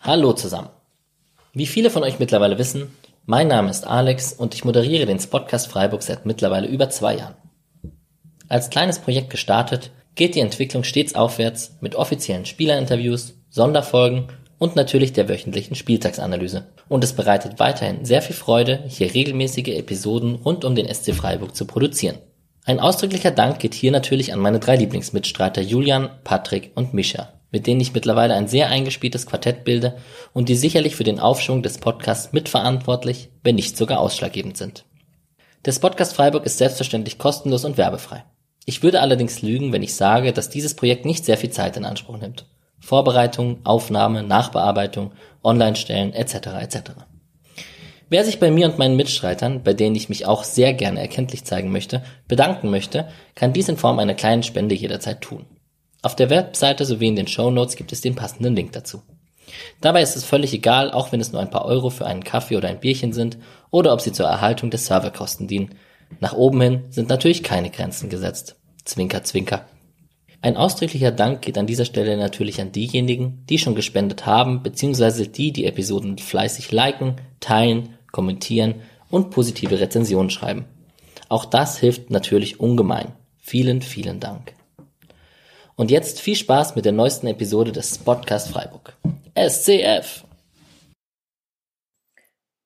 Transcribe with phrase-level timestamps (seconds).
[0.00, 0.68] Hallo zusammen.
[1.54, 2.94] Wie viele von euch mittlerweile wissen,
[3.26, 7.34] mein Name ist Alex und ich moderiere den Spotcast Freiburg seit mittlerweile über zwei Jahren.
[8.48, 15.12] Als kleines Projekt gestartet, geht die Entwicklung stets aufwärts mit offiziellen Spielerinterviews, Sonderfolgen und natürlich
[15.12, 16.66] der wöchentlichen Spieltagsanalyse.
[16.88, 21.56] Und es bereitet weiterhin sehr viel Freude, hier regelmäßige Episoden rund um den SC Freiburg
[21.56, 22.18] zu produzieren.
[22.66, 27.66] Ein ausdrücklicher Dank geht hier natürlich an meine drei Lieblingsmitstreiter Julian, Patrick und Mischa, mit
[27.66, 29.96] denen ich mittlerweile ein sehr eingespieltes Quartett bilde
[30.32, 34.86] und die sicherlich für den Aufschwung des Podcasts mitverantwortlich, wenn nicht sogar ausschlaggebend sind.
[35.66, 38.24] Der Podcast Freiburg ist selbstverständlich kostenlos und werbefrei.
[38.64, 41.84] Ich würde allerdings lügen, wenn ich sage, dass dieses Projekt nicht sehr viel Zeit in
[41.84, 42.46] Anspruch nimmt.
[42.80, 46.34] Vorbereitung, Aufnahme, Nachbearbeitung, Online-Stellen etc.
[46.62, 46.80] etc.
[48.10, 51.44] Wer sich bei mir und meinen Mitstreitern, bei denen ich mich auch sehr gerne erkenntlich
[51.44, 55.46] zeigen möchte, bedanken möchte, kann dies in Form einer kleinen Spende jederzeit tun.
[56.02, 59.02] Auf der Webseite sowie in den Show Notes gibt es den passenden Link dazu.
[59.80, 62.56] Dabei ist es völlig egal, auch wenn es nur ein paar Euro für einen Kaffee
[62.56, 63.38] oder ein Bierchen sind
[63.70, 65.74] oder ob sie zur Erhaltung der Serverkosten dienen.
[66.20, 68.56] Nach oben hin sind natürlich keine Grenzen gesetzt.
[68.84, 69.66] Zwinker, zwinker.
[70.44, 75.26] Ein ausdrücklicher Dank geht an dieser Stelle natürlich an diejenigen, die schon gespendet haben, beziehungsweise
[75.26, 78.74] die die Episoden fleißig liken, teilen, kommentieren
[79.08, 80.66] und positive Rezensionen schreiben.
[81.30, 83.12] Auch das hilft natürlich ungemein.
[83.38, 84.52] Vielen, vielen Dank.
[85.76, 88.98] Und jetzt viel Spaß mit der neuesten Episode des Podcast Freiburg.
[89.34, 90.26] SCF!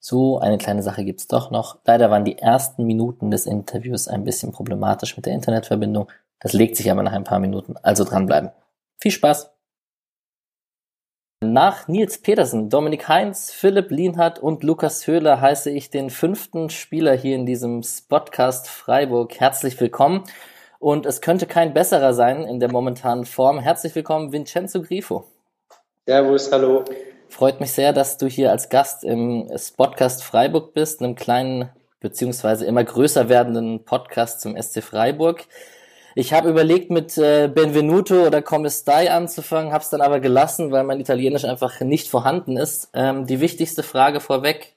[0.01, 1.79] So, eine kleine Sache gibt's doch noch.
[1.85, 6.09] Leider waren die ersten Minuten des Interviews ein bisschen problematisch mit der Internetverbindung
[6.41, 8.51] das legt sich aber nach ein paar Minuten, also dranbleiben.
[8.99, 9.51] Viel Spaß!
[11.41, 17.15] Nach Nils Petersen, Dominik Heinz, Philipp Lienhardt und Lukas Höhler heiße ich den fünften Spieler
[17.15, 20.25] hier in diesem Spotcast Freiburg herzlich willkommen.
[20.81, 23.61] Und es könnte kein besserer sein in der momentanen Form.
[23.61, 25.25] Herzlich willkommen, Vincenzo Grifo.
[26.07, 26.85] Servus, hallo.
[27.29, 31.69] Freut mich sehr, dass du hier als Gast im Spotcast Freiburg bist, einem kleinen
[32.01, 35.45] beziehungsweise immer größer werdenden Podcast zum SC Freiburg.
[36.21, 40.83] Ich habe überlegt, mit äh, Benvenuto oder Come anzufangen, habe es dann aber gelassen, weil
[40.83, 42.91] mein Italienisch einfach nicht vorhanden ist.
[42.93, 44.75] Ähm, die wichtigste Frage vorweg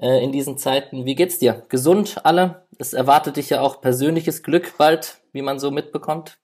[0.00, 1.62] äh, in diesen Zeiten, wie geht's dir?
[1.68, 2.62] Gesund alle?
[2.78, 6.38] Es erwartet dich ja auch persönliches Glück bald, wie man so mitbekommt.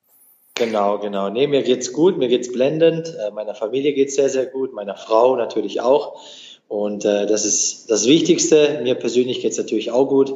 [0.54, 1.30] Genau, genau.
[1.30, 3.08] Nee, mir geht's gut, mir geht's blendend.
[3.08, 6.22] Äh, meiner Familie geht's sehr, sehr gut, meiner Frau natürlich auch.
[6.68, 8.82] Und äh, das ist das Wichtigste.
[8.84, 10.32] Mir persönlich geht's natürlich auch gut.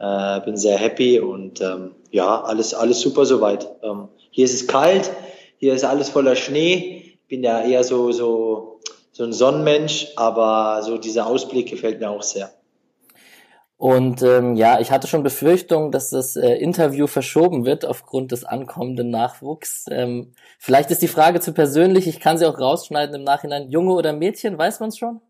[0.00, 3.68] Äh, bin sehr happy und ähm, ja, alles, alles super soweit.
[3.82, 5.10] Ähm, hier ist es kalt,
[5.58, 7.18] hier ist alles voller Schnee.
[7.28, 8.80] Bin ja eher so, so,
[9.12, 12.50] so ein Sonnenmensch, aber so dieser Ausblick gefällt mir auch sehr.
[13.76, 18.44] Und ähm, ja, ich hatte schon Befürchtung, dass das äh, Interview verschoben wird aufgrund des
[18.44, 19.84] ankommenden Nachwuchs.
[19.90, 23.70] Ähm, vielleicht ist die Frage zu persönlich, ich kann sie auch rausschneiden im Nachhinein.
[23.70, 25.20] Junge oder Mädchen, weiß man es schon?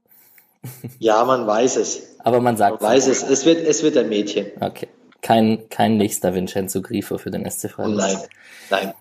[0.98, 2.16] Ja, man weiß es.
[2.18, 3.22] Aber man sagt man weiß es.
[3.22, 4.46] Es wird, es wird ein Mädchen.
[4.60, 4.88] Okay.
[5.22, 7.96] Kein, kein nächster Vincenzo Grifo für den SC Freiburg.
[7.96, 8.18] Nein,
[8.70, 8.94] nein.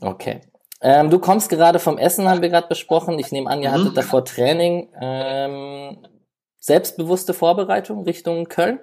[0.00, 0.40] Okay.
[0.80, 3.18] Ähm, du kommst gerade vom Essen, haben wir gerade besprochen.
[3.18, 3.74] Ich nehme an, ihr mhm.
[3.74, 4.88] hattet davor Training.
[5.00, 5.98] Ähm,
[6.58, 8.80] selbstbewusste Vorbereitung Richtung Köln?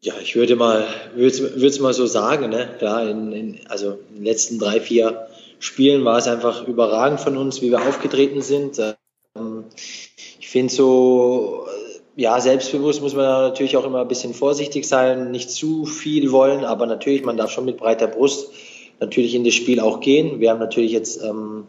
[0.00, 2.76] Ja, ich würde mal, würde es mal so sagen, ne?
[2.80, 5.26] Ja, in, in, also in den letzten drei, vier
[5.58, 8.78] Spielen war es einfach überragend von uns, wie wir aufgetreten sind.
[8.78, 8.94] Ähm,
[10.40, 11.66] ich finde so,
[12.16, 16.64] ja, selbstbewusst muss man natürlich auch immer ein bisschen vorsichtig sein, nicht zu viel wollen,
[16.64, 18.50] aber natürlich, man darf schon mit breiter Brust
[19.00, 20.40] natürlich in das Spiel auch gehen.
[20.40, 21.66] Wir haben natürlich jetzt ähm,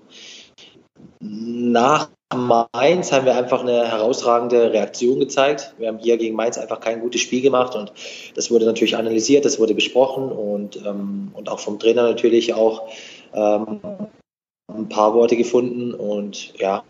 [1.20, 5.74] nach Mainz haben wir einfach eine herausragende Reaktion gezeigt.
[5.80, 7.92] Wir haben hier gegen Mainz einfach kein gutes Spiel gemacht und
[8.36, 12.88] das wurde natürlich analysiert, das wurde besprochen und, ähm, und auch vom Trainer natürlich auch
[13.34, 13.80] ähm,
[14.72, 16.84] ein paar Worte gefunden und ja,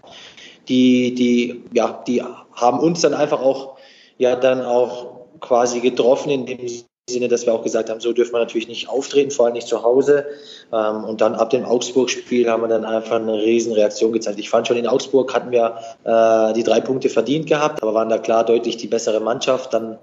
[0.69, 2.23] die, die, ja, die
[2.53, 3.77] haben uns dann einfach auch,
[4.17, 6.67] ja, dann auch quasi getroffen in dem
[7.09, 9.67] Sinne, dass wir auch gesagt haben, so dürfen wir natürlich nicht auftreten, vor allem nicht
[9.67, 10.25] zu Hause.
[10.71, 14.39] Ähm, und dann ab dem Augsburg-Spiel haben wir dann einfach eine riesen Reaktion gezeigt.
[14.39, 18.09] Ich fand schon in Augsburg hatten wir äh, die drei Punkte verdient gehabt, aber waren
[18.09, 19.73] da klar deutlich die bessere Mannschaft.
[19.73, 19.97] Dann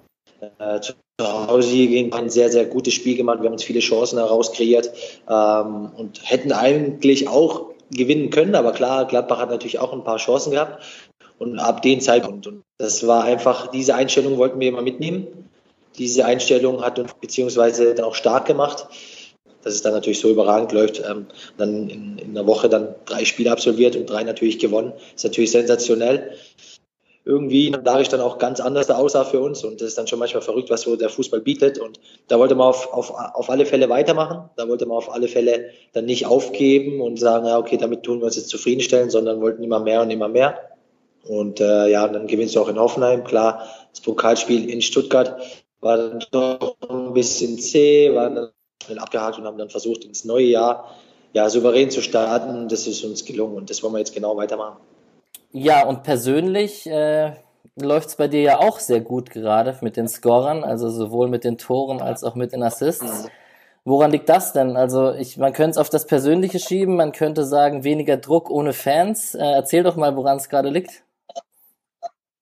[0.58, 3.40] äh, zu Hause gegen ein sehr, sehr gutes Spiel gemacht.
[3.40, 4.90] Wir haben uns viele Chancen heraus kreiert
[5.28, 8.54] ähm, und hätten eigentlich auch gewinnen können.
[8.54, 10.82] Aber klar, Gladbach hat natürlich auch ein paar Chancen gehabt.
[11.38, 15.26] Und ab dem Zeitpunkt, und das war einfach, diese Einstellung wollten wir immer mitnehmen.
[15.98, 18.86] Diese Einstellung hat uns beziehungsweise auch stark gemacht,
[19.62, 21.02] dass es dann natürlich so überragend läuft.
[21.04, 24.92] Ähm, dann in, in einer Woche dann drei Spiele absolviert und drei natürlich gewonnen.
[25.14, 26.36] ist natürlich sensationell.
[27.26, 29.64] Irgendwie dadurch dann auch ganz anders aussah für uns.
[29.64, 31.78] Und das ist dann schon manchmal verrückt, was so der Fußball bietet.
[31.78, 34.48] Und da wollte man auf, auf, auf alle Fälle weitermachen.
[34.56, 38.20] Da wollte man auf alle Fälle dann nicht aufgeben und sagen, ja, okay, damit tun
[38.20, 40.56] wir uns jetzt zufriedenstellen, sondern wollten immer mehr und immer mehr.
[41.26, 43.24] Und äh, ja, dann gewinnst du auch in Hoffenheim.
[43.24, 45.36] Klar, das Pokalspiel in Stuttgart
[45.80, 48.48] war dann doch ein bisschen zäh, waren dann
[48.84, 50.94] schnell abgehakt und haben dann versucht, ins neue Jahr
[51.32, 52.68] ja, souverän zu starten.
[52.68, 54.76] Das ist uns gelungen und das wollen wir jetzt genau weitermachen.
[55.58, 57.32] Ja, und persönlich äh,
[57.80, 61.44] läuft es bei dir ja auch sehr gut gerade mit den Scorern, also sowohl mit
[61.44, 63.24] den Toren als auch mit den Assists.
[63.24, 63.28] Mhm.
[63.86, 64.76] Woran liegt das denn?
[64.76, 68.74] Also ich, man könnte es auf das Persönliche schieben, man könnte sagen, weniger Druck ohne
[68.74, 69.34] Fans.
[69.34, 71.04] Äh, erzähl doch mal, woran es gerade liegt.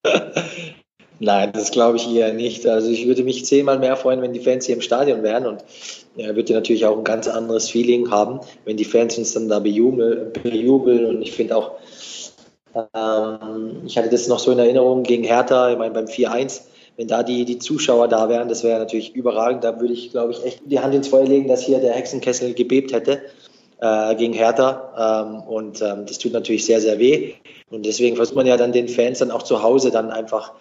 [1.21, 2.67] Nein, das glaube ich eher nicht.
[2.67, 5.65] Also ich würde mich zehnmal mehr freuen, wenn die Fans hier im Stadion wären und
[6.17, 9.61] ja, würde natürlich auch ein ganz anderes Feeling haben, wenn die Fans uns dann da
[9.61, 10.33] bejubeln.
[10.33, 11.07] bejubeln.
[11.07, 11.77] Und ich finde auch,
[12.75, 16.63] ähm, ich hatte das noch so in Erinnerung gegen Hertha, ich meine beim 4-1,
[16.97, 19.65] wenn da die, die Zuschauer da wären, das wäre natürlich überragend.
[19.65, 22.55] Da würde ich, glaube ich, echt die Hand ins Feuer legen, dass hier der Hexenkessel
[22.55, 23.23] gebebt hätte
[23.81, 25.25] äh, gegen Hertha.
[25.27, 27.35] Ähm, und ähm, das tut natürlich sehr, sehr weh.
[27.71, 30.53] Und deswegen versucht man ja dann den Fans dann auch zu Hause dann einfach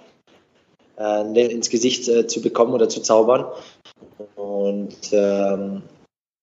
[0.98, 3.46] äh, ins Gesicht äh, zu bekommen oder zu zaubern.
[4.36, 5.84] Und ähm,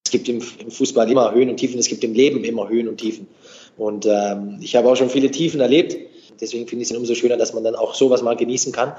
[0.04, 2.88] es gibt im, im, Fußball immer Höhen und Tiefen, es gibt im Leben immer Höhen
[2.88, 3.28] und Tiefen.
[3.80, 5.96] Und ähm, ich habe auch schon viele Tiefen erlebt.
[6.38, 8.92] Deswegen finde ich es umso schöner, dass man dann auch sowas mal genießen kann.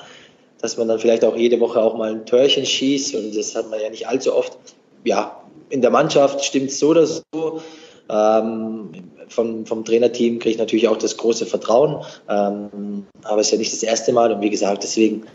[0.60, 3.14] Dass man dann vielleicht auch jede Woche auch mal ein Törchen schießt.
[3.14, 4.58] Und das hat man ja nicht allzu oft.
[5.04, 5.40] Ja,
[5.70, 7.62] in der Mannschaft stimmt es so oder so.
[8.10, 8.90] Ähm,
[9.28, 12.04] vom, vom Trainerteam kriege ich natürlich auch das große Vertrauen.
[12.28, 14.34] Ähm, aber es ist ja nicht das erste Mal.
[14.34, 15.28] Und wie gesagt, deswegen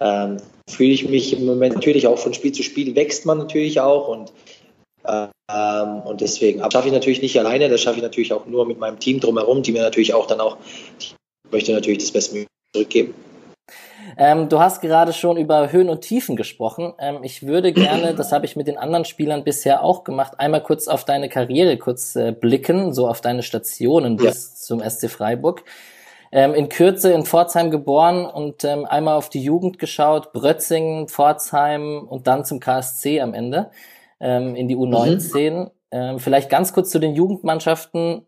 [0.00, 3.80] ähm, fühle ich mich im Moment natürlich auch von Spiel zu Spiel wächst man natürlich
[3.80, 4.32] auch und
[5.04, 8.78] und deswegen aber schaffe ich natürlich nicht alleine, das schaffe ich natürlich auch nur mit
[8.78, 10.56] meinem Team drumherum, die mir natürlich auch dann auch,
[10.98, 11.14] ich
[11.50, 13.14] möchte natürlich das Beste zurückgeben.
[14.16, 16.92] Ähm, du hast gerade schon über Höhen und Tiefen gesprochen.
[16.98, 20.62] Ähm, ich würde gerne, das habe ich mit den anderen Spielern bisher auch gemacht, einmal
[20.62, 24.54] kurz auf deine Karriere kurz äh, blicken, so auf deine Stationen bis ja.
[24.56, 25.64] zum SC Freiburg.
[26.34, 32.06] Ähm, in Kürze in Pforzheim geboren und ähm, einmal auf die Jugend geschaut, Brötzingen, Pforzheim
[32.08, 33.70] und dann zum KSC am Ende
[34.22, 35.50] ähm, in die U19.
[35.50, 35.70] Mhm.
[35.90, 38.22] Ähm, vielleicht ganz kurz zu den Jugendmannschaften,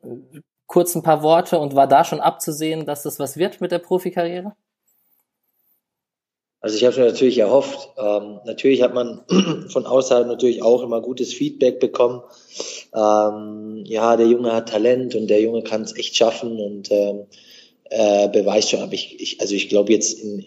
[0.66, 3.78] kurz ein paar Worte und war da schon abzusehen, dass das was wird mit der
[3.78, 4.52] Profikarriere?
[6.60, 7.90] Also ich habe mir natürlich erhofft.
[7.98, 9.22] Ähm, natürlich hat man
[9.68, 12.22] von außerhalb natürlich auch immer gutes Feedback bekommen.
[12.94, 17.26] Ähm, ja, der Junge hat Talent und der Junge kann es echt schaffen und ähm,
[17.90, 18.80] äh, beweist schon.
[18.80, 20.44] Aber ich, ich also ich glaube jetzt in,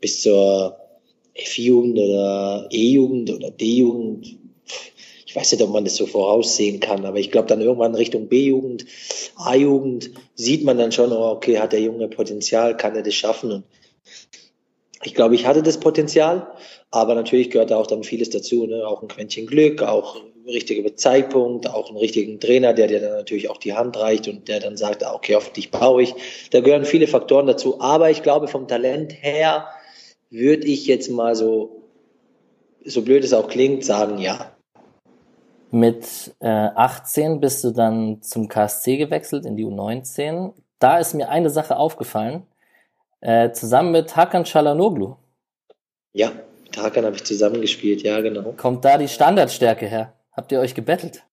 [0.00, 0.78] bis zur
[1.34, 4.41] F-Jugend oder E-Jugend oder D-Jugend,
[5.32, 8.28] ich weiß nicht, ob man das so voraussehen kann, aber ich glaube dann irgendwann Richtung
[8.28, 8.84] B-Jugend,
[9.36, 13.50] A-Jugend sieht man dann schon, oh, okay, hat der Junge Potenzial, kann er das schaffen
[13.50, 13.64] und
[15.04, 16.52] ich glaube, ich hatte das Potenzial,
[16.90, 18.86] aber natürlich gehört da auch dann vieles dazu, ne?
[18.86, 23.48] auch ein Quäntchen Glück, auch richtiger Zeitpunkt, auch einen richtigen Trainer, der dir dann natürlich
[23.48, 26.14] auch die Hand reicht und der dann sagt, ah, okay, auf dich baue ich.
[26.50, 27.80] Da gehören viele Faktoren dazu.
[27.80, 29.66] Aber ich glaube, vom Talent her
[30.28, 31.84] würde ich jetzt mal so,
[32.84, 34.52] so blöd es auch klingt, sagen, ja.
[35.74, 40.52] Mit äh, 18 bist du dann zum KSC gewechselt in die U19.
[40.78, 42.46] Da ist mir eine Sache aufgefallen.
[43.20, 45.16] Äh, zusammen mit Hakan Çalhanoğlu.
[46.12, 46.30] Ja,
[46.64, 48.52] mit Hakan habe ich zusammengespielt, ja, genau.
[48.52, 50.12] Kommt da die Standardstärke her?
[50.32, 51.24] Habt ihr euch gebettelt?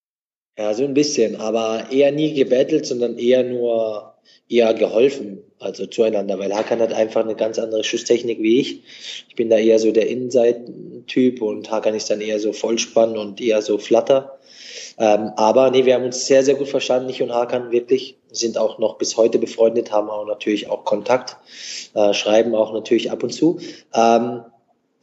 [0.60, 4.16] Ja, so ein bisschen, aber eher nie gebettelt, sondern eher nur
[4.50, 8.84] eher geholfen, also zueinander, weil Hakan hat einfach eine ganz andere Schusstechnik wie ich.
[9.30, 13.40] Ich bin da eher so der Innenseitentyp und Hakan ist dann eher so Vollspann und
[13.40, 14.38] eher so Flatter.
[14.98, 18.58] Ähm, aber nee, wir haben uns sehr, sehr gut verstanden, ich und Hakan wirklich, sind
[18.58, 21.38] auch noch bis heute befreundet, haben auch natürlich auch Kontakt,
[21.94, 23.60] äh, schreiben auch natürlich ab und zu.
[23.94, 24.42] Ähm,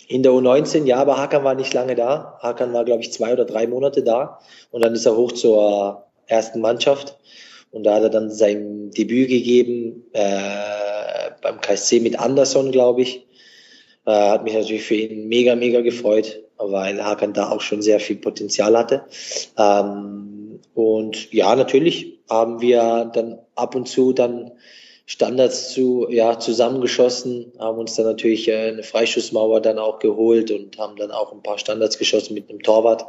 [0.09, 2.39] in der U19, ja, aber Hakan war nicht lange da.
[2.41, 4.39] Hakan war, glaube ich, zwei oder drei Monate da.
[4.71, 7.19] Und dann ist er hoch zur ersten Mannschaft.
[7.71, 13.27] Und da hat er dann sein Debüt gegeben äh, beim KSC mit Anderson, glaube ich.
[14.07, 17.99] Äh, hat mich natürlich für ihn mega, mega gefreut, weil Hakan da auch schon sehr
[17.99, 19.05] viel Potenzial hatte.
[19.59, 24.53] Ähm, und ja, natürlich haben wir dann ab und zu dann
[25.09, 30.77] Standards zu, ja, zusammengeschossen, haben uns dann natürlich äh, eine Freischussmauer dann auch geholt und
[30.79, 33.07] haben dann auch ein paar Standards geschossen mit einem Torwart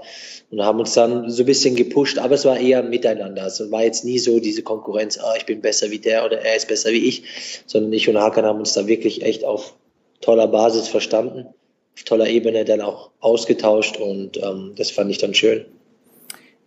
[0.51, 3.42] und haben uns dann so ein bisschen gepusht, aber es war eher miteinander.
[3.42, 6.56] Also war jetzt nie so diese Konkurrenz, ah, ich bin besser wie der oder er
[6.56, 9.74] ist besser wie ich, sondern ich und Hakan haben uns da wirklich echt auf
[10.22, 11.48] toller Basis verstanden,
[11.96, 15.66] auf toller Ebene dann auch ausgetauscht und ähm, das fand ich dann schön.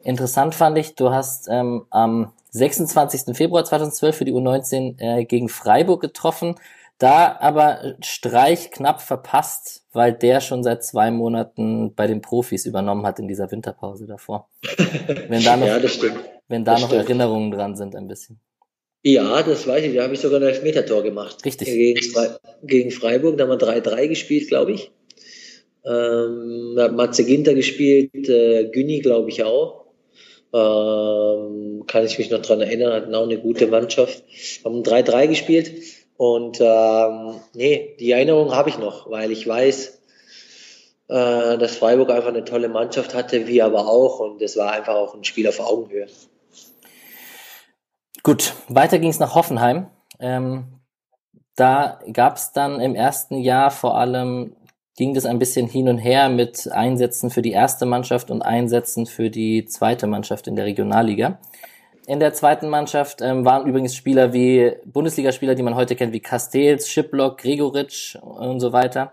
[0.03, 3.37] Interessant fand ich, du hast ähm, am 26.
[3.37, 6.57] Februar 2012 für die U19 äh, gegen Freiburg getroffen.
[6.99, 13.07] Da aber Streich knapp verpasst, weil der schon seit zwei Monaten bei den Profis übernommen
[13.07, 14.49] hat in dieser Winterpause davor.
[15.29, 15.81] Wenn da noch, ja,
[16.49, 17.05] Wenn da das noch stimmt.
[17.05, 18.39] Erinnerungen dran sind ein bisschen.
[19.03, 19.95] Ja, das weiß ich.
[19.95, 21.43] Da habe ich sogar ein Elfmeter-Tor gemacht.
[21.45, 21.69] Richtig.
[21.69, 24.93] Gegen, Fre gegen Freiburg, da haben wir 3-3 gespielt, glaube ich.
[25.87, 29.87] Ähm, da hat Matze Ginter gespielt, äh, Günni, glaube ich, auch.
[30.53, 34.23] Ähm, kann ich mich noch dran erinnern, hatten auch eine gute Mannschaft.
[34.65, 35.73] Haben 3-3 gespielt.
[36.17, 40.03] Und ähm, nee, die Erinnerung habe ich noch, weil ich weiß,
[41.09, 44.21] äh, dass Freiburg einfach eine tolle Mannschaft hatte, wir aber auch.
[44.21, 46.09] Und es war einfach auch ein Spiel auf Augenhöhe.
[48.23, 49.89] Gut, weiter ging es nach Hoffenheim.
[50.19, 50.81] Ähm,
[51.57, 54.57] da gab es dann im ersten Jahr vor allem,
[55.01, 59.07] ging das ein bisschen hin und her mit Einsätzen für die erste Mannschaft und Einsätzen
[59.07, 61.39] für die zweite Mannschaft in der Regionalliga.
[62.07, 66.21] In der zweiten Mannschaft ähm, waren übrigens Spieler wie Bundesligaspieler, die man heute kennt, wie
[66.21, 69.13] Castells, Schiplock, Gregoritsch und so weiter.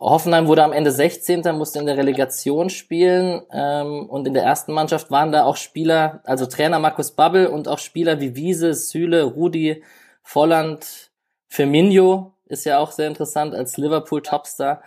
[0.00, 1.42] Hoffenheim wurde am Ende 16.
[1.54, 6.22] musste in der Relegation spielen ähm, und in der ersten Mannschaft waren da auch Spieler,
[6.24, 9.82] also Trainer Markus Babbel und auch Spieler wie Wiese, Süle, Rudi,
[10.22, 11.10] Volland,
[11.48, 14.80] Firmino ist ja auch sehr interessant als Liverpool-Topstar.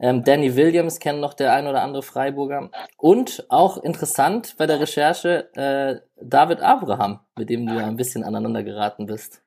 [0.00, 2.70] Ähm, Danny Williams kennen noch der ein oder andere Freiburger.
[2.96, 8.24] Und auch interessant bei der Recherche äh, David Abraham, mit dem du ja ein bisschen
[8.24, 9.40] aneinander geraten bist.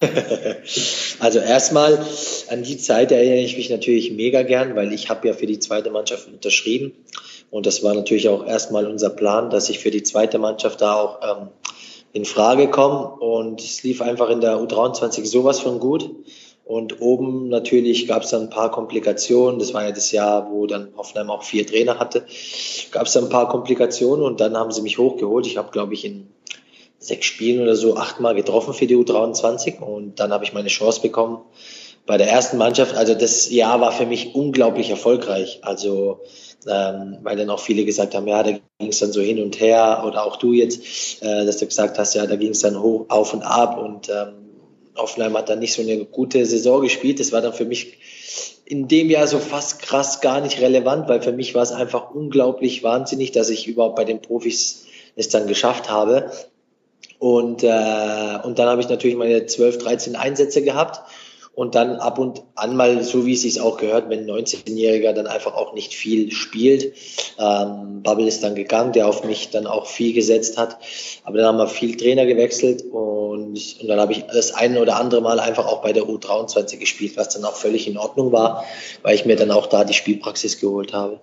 [1.20, 1.98] also erstmal
[2.48, 5.58] an die Zeit erinnere ich mich natürlich mega gern, weil ich habe ja für die
[5.58, 6.92] zweite Mannschaft unterschrieben
[7.50, 10.94] und das war natürlich auch erstmal unser Plan, dass ich für die zweite Mannschaft da
[10.94, 11.48] auch ähm,
[12.14, 16.10] in Frage komme und es lief einfach in der U23 sowas von gut
[16.70, 19.58] und oben natürlich gab es dann ein paar Komplikationen.
[19.58, 22.24] Das war ja das Jahr, wo dann Hoffenheim auch vier Trainer hatte.
[22.92, 25.48] Gab es dann ein paar Komplikationen und dann haben sie mich hochgeholt.
[25.48, 26.28] Ich habe, glaube ich, in
[27.00, 31.00] sechs Spielen oder so achtmal getroffen für die U23 und dann habe ich meine Chance
[31.00, 31.38] bekommen
[32.06, 32.94] bei der ersten Mannschaft.
[32.94, 35.58] Also das Jahr war für mich unglaublich erfolgreich.
[35.62, 36.20] Also
[36.68, 39.58] ähm, weil dann auch viele gesagt haben, ja, da ging es dann so hin und
[39.58, 42.80] her oder auch du jetzt, äh, dass du gesagt hast, ja, da ging es dann
[42.80, 44.49] hoch auf und ab und ähm,
[44.94, 47.20] Offenheim hat dann nicht so eine gute Saison gespielt.
[47.20, 47.98] Das war dann für mich
[48.64, 52.14] in dem Jahr so fast krass gar nicht relevant, weil für mich war es einfach
[52.14, 56.30] unglaublich wahnsinnig, dass ich überhaupt bei den Profis es dann geschafft habe.
[57.18, 61.02] Und, äh, und dann habe ich natürlich meine 12, 13 Einsätze gehabt
[61.54, 65.12] und dann ab und an mal, so wie es sich auch gehört, wenn ein 19-Jähriger
[65.12, 66.94] dann einfach auch nicht viel spielt.
[67.38, 70.78] Ähm, Bubble ist dann gegangen, der auf mich dann auch viel gesetzt hat.
[71.24, 74.96] Aber dann haben wir viel Trainer gewechselt und, und dann habe ich das eine oder
[74.96, 78.64] andere Mal einfach auch bei der U23 gespielt, was dann auch völlig in Ordnung war,
[79.02, 81.20] weil ich mir dann auch da die Spielpraxis geholt habe.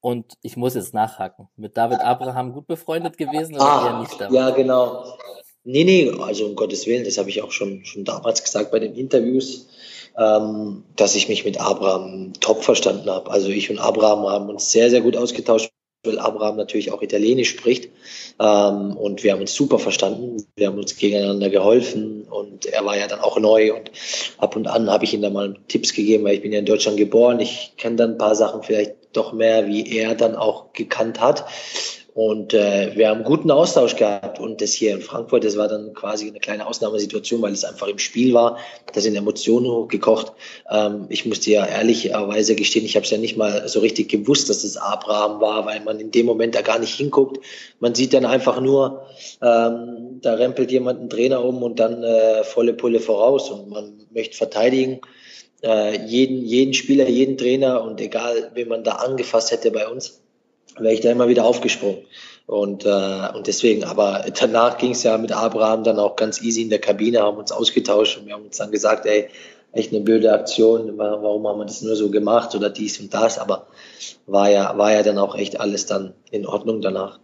[0.00, 1.48] Und ich muss jetzt nachhaken.
[1.56, 4.20] Mit David Abraham gut befreundet gewesen oder ah, eher nicht?
[4.20, 4.32] Damit?
[4.32, 5.04] Ja, genau.
[5.68, 8.78] Nee, nee, also um Gottes Willen, das habe ich auch schon, schon damals gesagt bei
[8.78, 9.66] den Interviews,
[10.16, 13.28] ähm, dass ich mich mit Abraham top verstanden habe.
[13.32, 15.72] Also ich und Abraham haben uns sehr, sehr gut ausgetauscht,
[16.04, 17.90] weil Abraham natürlich auch Italienisch spricht.
[18.38, 20.36] Ähm, und wir haben uns super verstanden.
[20.54, 23.90] Wir haben uns gegeneinander geholfen und er war ja dann auch neu und
[24.38, 26.66] ab und an habe ich ihm dann mal Tipps gegeben, weil ich bin ja in
[26.66, 27.40] Deutschland geboren.
[27.40, 31.44] Ich kenne dann ein paar Sachen vielleicht doch mehr, wie er dann auch gekannt hat.
[32.16, 34.40] Und äh, wir haben guten Austausch gehabt.
[34.40, 37.88] Und das hier in Frankfurt, das war dann quasi eine kleine Ausnahmesituation, weil es einfach
[37.88, 38.56] im Spiel war.
[38.94, 40.32] Da sind Emotionen hochgekocht.
[40.70, 44.48] Ähm, ich musste ja ehrlicherweise gestehen, ich habe es ja nicht mal so richtig gewusst,
[44.48, 47.44] dass es Abraham war, weil man in dem Moment da gar nicht hinguckt.
[47.80, 49.02] Man sieht dann einfach nur,
[49.42, 53.50] ähm, da rempelt jemand einen Trainer um und dann äh, volle Pulle voraus.
[53.50, 55.02] Und man möchte verteidigen.
[55.62, 60.22] Äh, jeden, jeden Spieler, jeden Trainer und egal, wen man da angefasst hätte bei uns
[60.78, 62.04] wäre ich da immer wieder aufgesprungen.
[62.46, 66.62] Und, äh, und deswegen, aber danach ging es ja mit Abraham dann auch ganz easy
[66.62, 69.28] in der Kabine, haben uns ausgetauscht und wir haben uns dann gesagt, ey,
[69.72, 73.38] echt eine blöde Aktion, warum haben wir das nur so gemacht oder dies und das,
[73.38, 73.66] aber
[74.26, 77.18] war ja, war ja dann auch echt alles dann in Ordnung danach.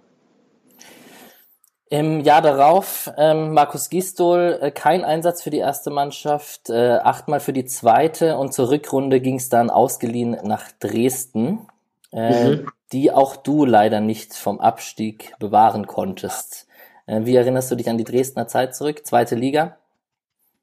[1.88, 7.38] Im Jahr darauf ähm, Markus Gistol äh, kein Einsatz für die erste Mannschaft, äh, achtmal
[7.38, 11.68] für die zweite und zur Rückrunde ging es dann ausgeliehen nach Dresden.
[12.12, 16.66] Äh, mhm die auch du leider nicht vom Abstieg bewahren konntest.
[17.06, 19.06] Äh, wie erinnerst du dich an die Dresdner Zeit zurück?
[19.06, 19.78] Zweite Liga?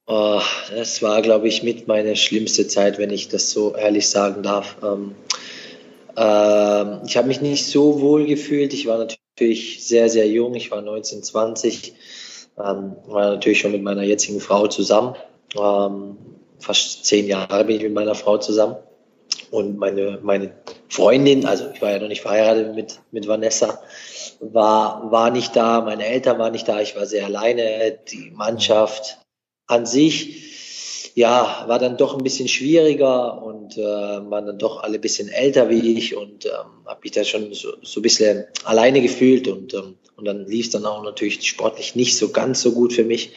[0.05, 0.41] Oh,
[0.75, 4.77] das war, glaube ich, mit meine schlimmste Zeit, wenn ich das so ehrlich sagen darf.
[4.83, 5.15] Ähm,
[6.17, 8.73] äh, ich habe mich nicht so wohl gefühlt.
[8.73, 10.55] Ich war natürlich sehr, sehr jung.
[10.55, 11.93] Ich war 19, 20.
[12.57, 15.15] Ähm, war natürlich schon mit meiner jetzigen Frau zusammen.
[15.55, 16.17] Ähm,
[16.59, 18.77] fast zehn Jahre bin ich mit meiner Frau zusammen.
[19.51, 20.53] Und meine, meine
[20.87, 23.81] Freundin, also ich war ja noch nicht verheiratet mit, mit Vanessa,
[24.39, 29.17] war, war nicht da, meine Eltern waren nicht da, ich war sehr alleine, die Mannschaft
[29.67, 34.95] an sich, ja, war dann doch ein bisschen schwieriger und äh, waren dann doch alle
[34.95, 38.45] ein bisschen älter wie ich und ähm, habe mich da schon so, so ein bisschen
[38.63, 42.61] alleine gefühlt und, ähm, und dann lief es dann auch natürlich sportlich nicht so ganz
[42.61, 43.31] so gut für mich.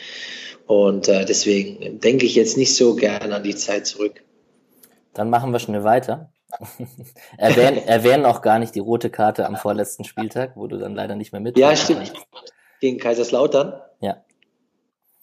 [0.67, 4.23] Und äh, deswegen denke ich jetzt nicht so gern an die Zeit zurück.
[5.15, 6.31] Dann machen wir schnell weiter.
[7.39, 11.15] erwähnen, erwähnen auch gar nicht die rote Karte am vorletzten Spieltag, wo du dann leider
[11.15, 11.57] nicht mehr mit.
[11.57, 12.13] Ja, stimmt.
[12.81, 13.81] Gegen Kaiserslautern?
[14.01, 14.23] Ja.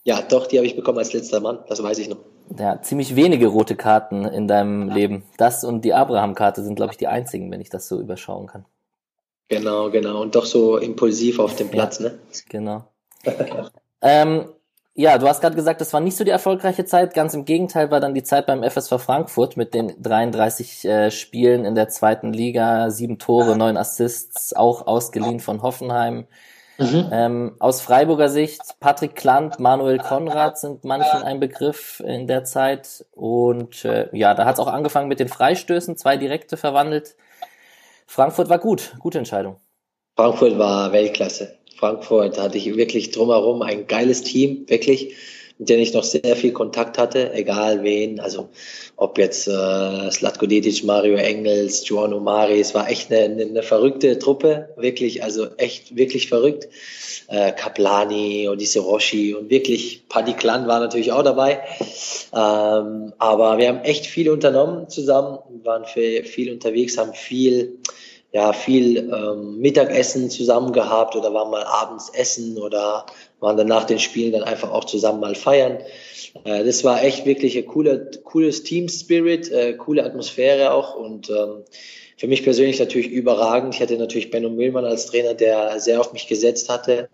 [0.04, 2.18] Ja, doch, die habe ich bekommen als letzter Mann, das weiß ich noch.
[2.58, 4.96] Ja, ziemlich wenige rote Karten in deinem ja.
[4.96, 5.24] Leben.
[5.38, 8.66] Das und die Abraham-Karte sind, glaube ich, die einzigen, wenn ich das so überschauen kann.
[9.50, 10.22] Genau, genau.
[10.22, 12.20] Und doch so impulsiv auf dem Platz, ja, ne?
[12.50, 12.84] Genau.
[14.02, 14.50] ähm,
[15.00, 17.14] ja, du hast gerade gesagt, das war nicht so die erfolgreiche Zeit.
[17.14, 21.64] Ganz im Gegenteil war dann die Zeit beim FSV Frankfurt mit den 33 äh, Spielen
[21.64, 26.28] in der zweiten Liga, sieben Tore, neun Assists, auch ausgeliehen von Hoffenheim.
[26.80, 27.10] Mhm.
[27.14, 33.06] Ähm, aus Freiburger Sicht, Patrick Klant, Manuel Konrad sind manchen ein Begriff in der Zeit.
[33.12, 37.16] Und äh, ja, da hat es auch angefangen mit den Freistößen, zwei direkte verwandelt.
[38.06, 39.62] Frankfurt war gut, gute Entscheidung.
[40.18, 41.59] Frankfurt war Weltklasse.
[41.80, 45.16] Frankfurt hatte ich wirklich drumherum ein geiles Team, wirklich,
[45.58, 48.50] mit dem ich noch sehr viel Kontakt hatte, egal wen, also
[48.98, 54.20] ob jetzt äh, Slatko Dedic, Mario Engels, Joan Omari, es war echt eine, eine, verrückte
[54.20, 56.68] Truppe, wirklich, also echt wirklich verrückt.
[57.30, 61.60] Äh, Kaplani, Odisse Roshi und wirklich Paddy Klan war natürlich auch dabei.
[62.34, 67.80] Ähm, aber wir haben echt viel unternommen zusammen, waren für viel unterwegs, haben viel
[68.32, 73.06] ja viel ähm, Mittagessen zusammen gehabt oder waren mal abends essen oder
[73.40, 75.80] waren dann nach den Spielen dann einfach auch zusammen mal feiern.
[76.44, 81.30] Äh, das war echt wirklich ein cooler, cooles Team Spirit, äh, coole Atmosphäre auch und
[81.30, 81.64] ähm,
[82.18, 83.74] für mich persönlich natürlich überragend.
[83.74, 87.10] Ich hatte natürlich Benno Müllmann als Trainer, der sehr auf mich gesetzt hatte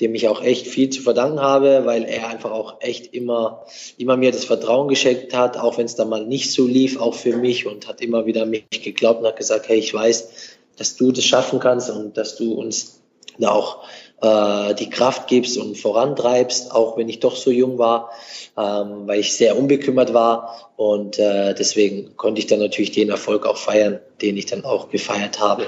[0.00, 3.64] dem ich auch echt viel zu verdanken habe, weil er einfach auch echt immer,
[3.96, 7.14] immer mir das Vertrauen geschenkt hat, auch wenn es dann mal nicht so lief, auch
[7.14, 10.28] für mich und hat immer wieder mich geglaubt und hat gesagt, hey, ich weiß,
[10.76, 13.00] dass du das schaffen kannst und dass du uns
[13.38, 13.84] da auch
[14.20, 18.10] äh, die Kraft gibst und vorantreibst, auch wenn ich doch so jung war,
[18.56, 23.46] ähm, weil ich sehr unbekümmert war und äh, deswegen konnte ich dann natürlich den Erfolg
[23.46, 25.66] auch feiern, den ich dann auch gefeiert habe.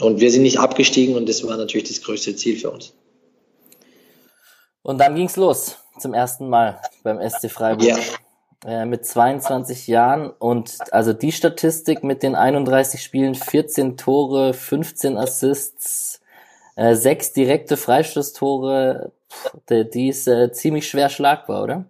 [0.00, 2.92] Und wir sind nicht abgestiegen und das war natürlich das größte Ziel für uns.
[4.88, 7.86] Und dann ging's los zum ersten Mal beim SC Freiburg.
[7.86, 7.98] Ja.
[8.64, 15.18] Äh, mit 22 Jahren und also die Statistik mit den 31 Spielen, 14 Tore, 15
[15.18, 16.22] Assists,
[16.76, 19.12] äh, sechs direkte Freistoßtore,
[19.68, 21.84] die, die ist äh, ziemlich schwer schlagbar, oder?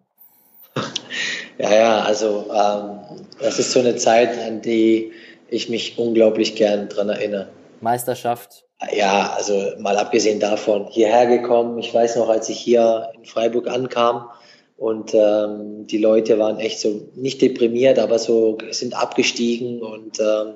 [1.57, 5.13] Ja, ja, also ähm, das ist so eine Zeit, an die
[5.49, 7.49] ich mich unglaublich gern dran erinnere.
[7.81, 11.79] Meisterschaft, ja, also mal abgesehen davon, hierher gekommen.
[11.79, 14.29] Ich weiß noch, als ich hier in Freiburg ankam
[14.77, 20.55] und ähm, die Leute waren echt so nicht deprimiert, aber so sind abgestiegen und, ähm,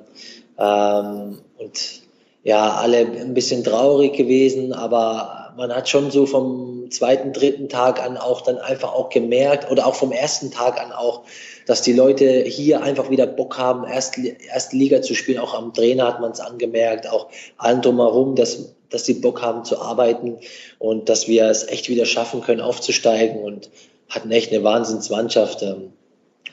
[0.57, 2.01] ähm, und
[2.43, 8.03] ja, alle ein bisschen traurig gewesen, aber man hat schon so vom zweiten, dritten Tag
[8.03, 11.23] an auch dann einfach auch gemerkt oder auch vom ersten Tag an auch,
[11.65, 15.39] dass die Leute hier einfach wieder Bock haben, erste, erste Liga zu spielen.
[15.39, 19.65] Auch am Trainer hat man es angemerkt, auch allen drumherum, dass, dass die Bock haben
[19.65, 20.37] zu arbeiten
[20.79, 23.69] und dass wir es echt wieder schaffen können, aufzusteigen und
[24.09, 25.61] hatten echt eine Wahnsinnsmannschaft.
[25.63, 25.93] Ähm,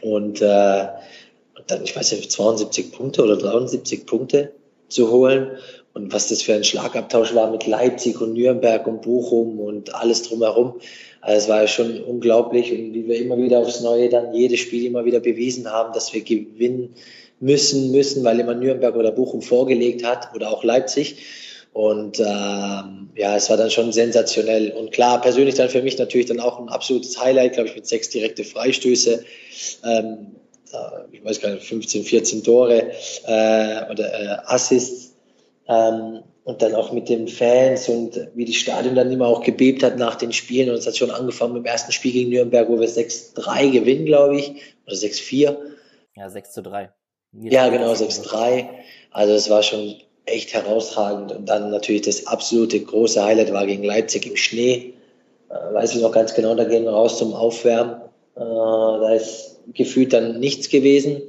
[0.00, 0.88] und, äh,
[1.56, 4.52] und dann, ich weiß nicht, 72 Punkte oder 73 Punkte
[4.88, 5.58] zu holen.
[5.92, 10.22] Und was das für ein Schlagabtausch war mit Leipzig und Nürnberg und Bochum und alles
[10.22, 10.80] drumherum.
[11.20, 14.60] Also es war ja schon unglaublich und wie wir immer wieder aufs Neue dann jedes
[14.60, 16.94] Spiel immer wieder bewiesen haben, dass wir gewinnen
[17.40, 21.16] müssen, müssen, weil immer Nürnberg oder Bochum vorgelegt hat oder auch Leipzig.
[21.72, 24.72] Und ähm, ja, es war dann schon sensationell.
[24.72, 27.86] Und klar, persönlich dann für mich natürlich dann auch ein absolutes Highlight, glaube ich, mit
[27.86, 29.24] sechs direkte Freistöße.
[29.84, 30.26] Ähm,
[31.12, 32.92] ich weiß gar nicht, 15, 14 Tore
[33.26, 35.09] äh, oder äh, Assists.
[35.70, 39.82] Ähm, und dann auch mit den Fans und wie die Stadion dann immer auch gebebt
[39.82, 40.68] hat nach den Spielen.
[40.68, 44.04] Und es hat schon angefangen mit dem ersten Spiel gegen Nürnberg, wo wir 6-3 gewinnen,
[44.04, 44.54] glaube ich,
[44.86, 45.56] oder 6-4.
[46.16, 46.90] Ja, 6 zu 3.
[47.32, 48.66] Ja, genau, 6-3.
[49.12, 51.32] Also es war schon echt herausragend.
[51.32, 54.94] Und dann natürlich das absolute große Highlight war gegen Leipzig im Schnee.
[55.50, 58.00] Äh, weiß ich noch ganz genau, da gehen wir raus zum Aufwärmen.
[58.36, 61.22] Äh, da ist gefühlt dann nichts gewesen.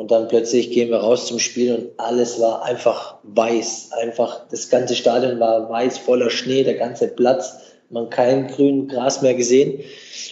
[0.00, 3.90] Und dann plötzlich gehen wir raus zum Spiel und alles war einfach weiß.
[4.00, 7.58] Einfach das ganze Stadion war weiß, voller Schnee, der ganze Platz.
[7.90, 9.80] Man kein grünen Gras mehr gesehen.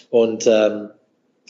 [0.09, 0.89] Und ähm,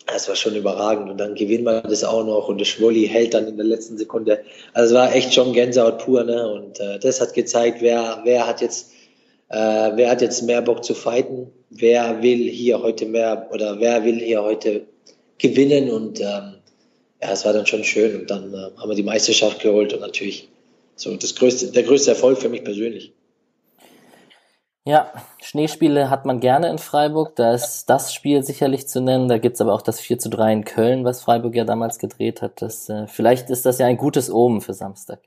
[0.08, 1.08] das war schon überragend.
[1.08, 3.96] Und dann gewinnen wir das auch noch und der Schwolli hält dann in der letzten
[3.96, 4.40] Sekunde.
[4.72, 6.24] Also es war echt schon Gänsehaut pur.
[6.24, 6.50] Ne?
[6.50, 8.90] Und äh, das hat gezeigt, wer, wer hat jetzt
[9.48, 11.52] äh, wer hat jetzt mehr Bock zu fighten?
[11.70, 14.86] Wer will hier heute mehr oder wer will hier heute
[15.38, 16.57] gewinnen und ähm,
[17.20, 20.00] ja, es war dann schon schön und dann äh, haben wir die Meisterschaft geholt und
[20.00, 20.48] natürlich
[20.96, 23.12] so das größte, der größte Erfolg für mich persönlich.
[24.84, 27.36] Ja, Schneespiele hat man gerne in Freiburg.
[27.36, 29.28] Da ist das Spiel sicherlich zu nennen.
[29.28, 32.40] Da gibt's aber auch das 4 zu 3 in Köln, was Freiburg ja damals gedreht
[32.40, 32.62] hat.
[32.62, 35.20] Das, äh, vielleicht ist das ja ein gutes Omen für Samstag.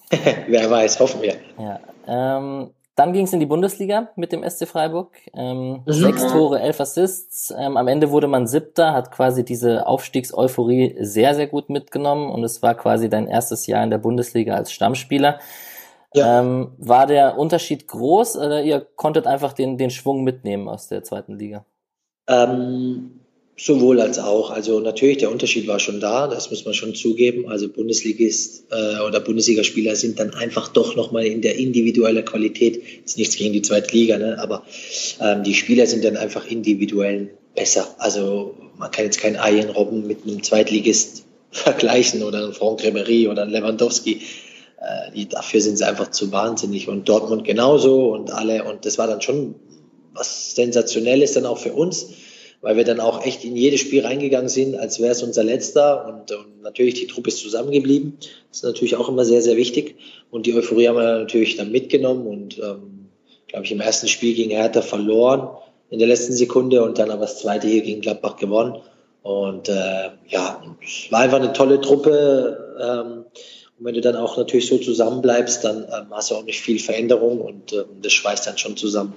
[0.46, 1.34] Wer weiß, hoffen wir.
[1.58, 5.16] Ja, ähm, dann ging es in die Bundesliga mit dem SC Freiburg.
[5.32, 5.92] Ähm, mhm.
[5.92, 7.54] Sechs Tore, elf Assists.
[7.56, 12.42] Ähm, am Ende wurde man Siebter, hat quasi diese Aufstiegseuphorie sehr, sehr gut mitgenommen und
[12.42, 15.38] es war quasi dein erstes Jahr in der Bundesliga als Stammspieler.
[16.12, 16.40] Ja.
[16.40, 21.04] Ähm, war der Unterschied groß oder ihr konntet einfach den, den Schwung mitnehmen aus der
[21.04, 21.64] zweiten Liga?
[22.26, 23.20] Ähm,
[23.58, 24.50] sowohl als auch.
[24.50, 27.48] Also natürlich, der Unterschied war schon da, das muss man schon zugeben.
[27.48, 33.18] Also Bundesligist äh, oder Bundesligaspieler sind dann einfach doch nochmal in der individuellen Qualität, ist
[33.18, 34.38] nichts gegen die zweite Liga, ne?
[34.38, 34.64] aber
[35.20, 37.94] ähm, die Spieler sind dann einfach individuell besser.
[37.98, 43.28] Also man kann jetzt keinen Ian Robben mit einem Zweitligist vergleichen oder einen Franck Ribéry
[43.28, 44.20] oder einen Lewandowski
[44.80, 46.88] äh, die, dafür sind sie einfach zu wahnsinnig.
[46.88, 48.62] Und Dortmund genauso und alle.
[48.62, 49.56] Und das war dann schon
[50.12, 52.08] was Sensationelles dann auch für uns,
[52.60, 56.06] weil wir dann auch echt in jedes Spiel reingegangen sind, als wäre es unser letzter.
[56.06, 58.16] Und, und natürlich, die Truppe ist zusammengeblieben.
[58.48, 59.96] Das ist natürlich auch immer sehr, sehr wichtig.
[60.30, 63.08] Und die Euphorie haben wir natürlich dann mitgenommen und, ähm,
[63.46, 65.48] glaube ich, im ersten Spiel gegen Hertha verloren
[65.90, 68.76] in der letzten Sekunde und dann aber das zweite hier gegen Gladbach gewonnen.
[69.22, 72.76] Und äh, ja, es war einfach eine tolle Truppe.
[72.80, 73.24] Ähm,
[73.78, 76.78] und wenn du dann auch natürlich so zusammenbleibst, dann ähm, hast du auch nicht viel
[76.78, 79.14] Veränderung und ähm, das schweißt dann schon zusammen.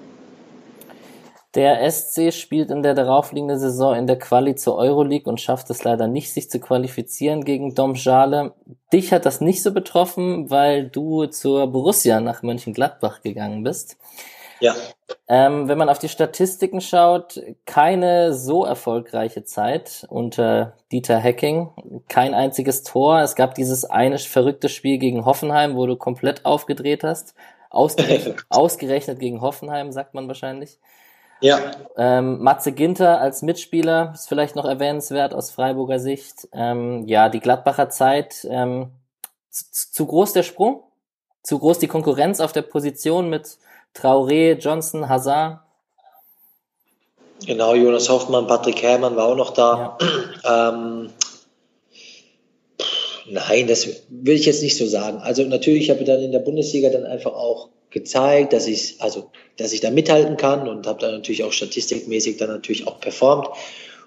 [1.53, 5.83] Der SC spielt in der daraufliegenden Saison in der Quali zur Euroleague und schafft es
[5.83, 8.53] leider nicht, sich zu qualifizieren gegen Dom Jale.
[8.93, 13.97] Dich hat das nicht so betroffen, weil du zur Borussia nach Mönchengladbach gegangen bist.
[14.61, 14.75] Ja.
[15.27, 21.71] Ähm, wenn man auf die Statistiken schaut, keine so erfolgreiche Zeit unter Dieter Hecking.
[22.07, 23.19] Kein einziges Tor.
[23.21, 27.33] Es gab dieses eine verrückte Spiel gegen Hoffenheim, wo du komplett aufgedreht hast.
[27.71, 30.79] Ausgerechnet, ausgerechnet gegen Hoffenheim, sagt man wahrscheinlich.
[31.41, 31.71] Ja.
[31.97, 36.47] Ähm, Matze Ginter als Mitspieler ist vielleicht noch erwähnenswert aus Freiburger Sicht.
[36.53, 38.47] Ähm, ja, die Gladbacher Zeit.
[38.49, 38.91] Ähm,
[39.49, 40.83] zu, zu groß der Sprung?
[41.43, 43.57] Zu groß die Konkurrenz auf der Position mit
[43.95, 45.59] Traoré, Johnson, Hazard.
[47.45, 49.97] Genau, Jonas Hoffmann, Patrick Herrmann war auch noch da.
[49.99, 50.07] Ja.
[50.43, 51.11] Ähm,
[53.29, 55.19] nein, das will ich jetzt nicht so sagen.
[55.19, 59.29] Also natürlich habe ich dann in der Bundesliga dann einfach auch gezeigt, dass ich also
[59.57, 63.47] dass ich da mithalten kann und habe dann natürlich auch statistikmäßig dann natürlich auch performt.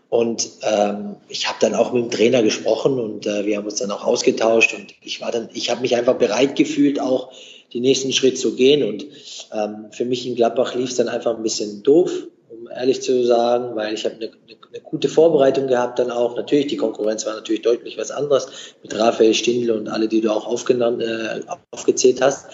[0.08, 3.76] Und ähm, ich habe dann auch mit dem Trainer gesprochen und äh, wir haben uns
[3.76, 7.32] dann auch ausgetauscht und ich war dann, ich habe mich einfach bereit gefühlt, auch
[7.72, 8.82] die nächsten Schritt zu gehen.
[8.82, 9.06] Und
[9.52, 12.10] ähm, für mich in Gladbach lief es dann einfach ein bisschen doof,
[12.58, 16.36] um ehrlich zu sagen, weil ich habe eine, eine, eine, gute Vorbereitung gehabt dann auch.
[16.36, 18.48] Natürlich, die Konkurrenz war natürlich deutlich was anderes
[18.82, 21.40] mit Raphael Stindl und alle, die du auch aufgenannt, äh,
[21.70, 22.46] aufgezählt hast.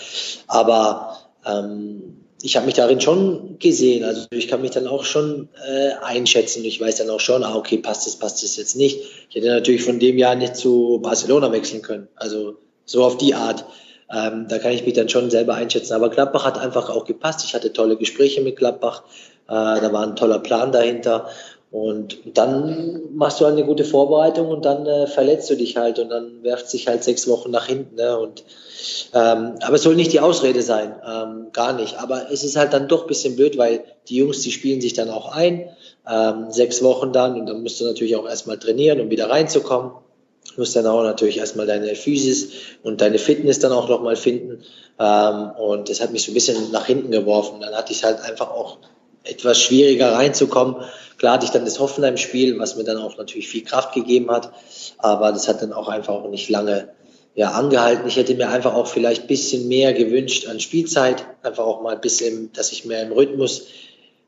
[0.47, 4.05] Aber ähm, ich habe mich darin schon gesehen.
[4.05, 6.65] Also ich kann mich dann auch schon äh, einschätzen.
[6.65, 9.01] Ich weiß dann auch schon, ah, okay, passt es, passt es jetzt nicht.
[9.29, 12.09] Ich hätte natürlich von dem Jahr nicht zu Barcelona wechseln können.
[12.17, 13.65] Also so auf die Art.
[14.13, 15.93] Ähm, da kann ich mich dann schon selber einschätzen.
[15.93, 17.45] Aber Gladbach hat einfach auch gepasst.
[17.45, 19.05] Ich hatte tolle Gespräche mit Gladbach.
[19.51, 21.29] Äh, da war ein toller Plan dahinter.
[21.73, 26.09] Und dann machst du eine gute Vorbereitung und dann äh, verletzt du dich halt und
[26.09, 27.95] dann werft sich halt sechs Wochen nach hinten.
[27.95, 28.19] Ne?
[28.19, 28.43] Und,
[29.15, 31.97] ähm, aber es soll nicht die Ausrede sein, ähm, gar nicht.
[32.01, 34.95] Aber es ist halt dann doch ein bisschen blöd, weil die Jungs, die spielen sich
[34.95, 35.69] dann auch ein,
[36.11, 39.93] ähm, sechs Wochen dann und dann musst du natürlich auch erstmal trainieren, um wieder reinzukommen.
[40.55, 42.49] Du musst dann auch natürlich erstmal deine Physis
[42.83, 44.65] und deine Fitness dann auch nochmal finden.
[44.99, 47.61] Ähm, und das hat mich so ein bisschen nach hinten geworfen.
[47.61, 48.79] Dann hatte ich halt einfach auch
[49.25, 50.77] etwas schwieriger reinzukommen.
[51.19, 54.53] Klar hatte ich dann das Hoffenheim-Spiel, was mir dann auch natürlich viel Kraft gegeben hat.
[54.99, 56.89] Aber das hat dann auch einfach auch nicht lange
[57.35, 58.09] ja, angehalten.
[58.09, 61.27] Ich hätte mir einfach auch vielleicht ein bisschen mehr gewünscht an Spielzeit.
[61.43, 63.67] Einfach auch mal ein bisschen, dass ich mehr im Rhythmus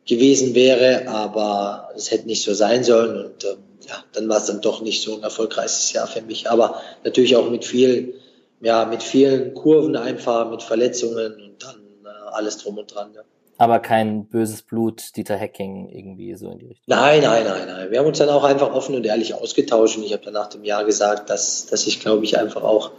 [0.07, 1.09] gewesen wäre.
[1.09, 3.25] Aber es hätte nicht so sein sollen.
[3.25, 3.57] Und ähm,
[3.89, 6.51] ja, dann war es dann doch nicht so ein erfolgreiches Jahr für mich.
[6.51, 8.21] Aber natürlich auch mit viel,
[8.61, 13.13] ja, mit vielen Kurven einfach, mit Verletzungen und dann äh, alles drum und dran.
[13.15, 13.23] Ja.
[13.63, 16.85] Aber kein böses Blut, Dieter Hacking irgendwie so in die Richtung.
[16.89, 17.91] Nein, nein, nein, nein.
[17.93, 20.49] Wir haben uns dann auch einfach offen und ehrlich ausgetauscht und ich habe dann nach
[20.49, 22.91] dem Jahr gesagt, dass, dass ich glaube ich einfach auch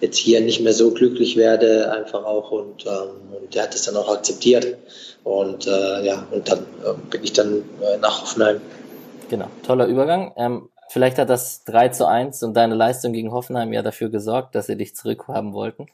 [0.00, 3.82] jetzt hier nicht mehr so glücklich werde, einfach auch und, ähm, und der hat es
[3.82, 4.78] dann auch akzeptiert
[5.24, 8.62] und äh, ja, und dann äh, bin ich dann äh, nach Hoffenheim
[9.28, 10.32] Genau, toller Übergang.
[10.36, 14.54] Ähm, vielleicht hat das 3 zu 1 und deine Leistung gegen Hoffenheim ja dafür gesorgt,
[14.54, 15.86] dass sie dich zurückhaben wollten.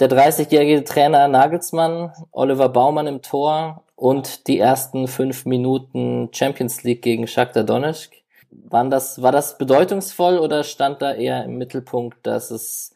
[0.00, 7.02] Der 30-jährige Trainer Nagelsmann, Oliver Baumann im Tor und die ersten fünf Minuten Champions League
[7.02, 8.12] gegen Shakhtar Donetsk.
[8.50, 12.94] waren das, war das bedeutungsvoll oder stand da eher im Mittelpunkt, dass es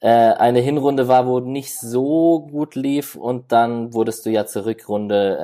[0.00, 4.66] äh, eine Hinrunde war, wo nicht so gut lief und dann wurdest du ja zur
[4.66, 5.38] Rückrunde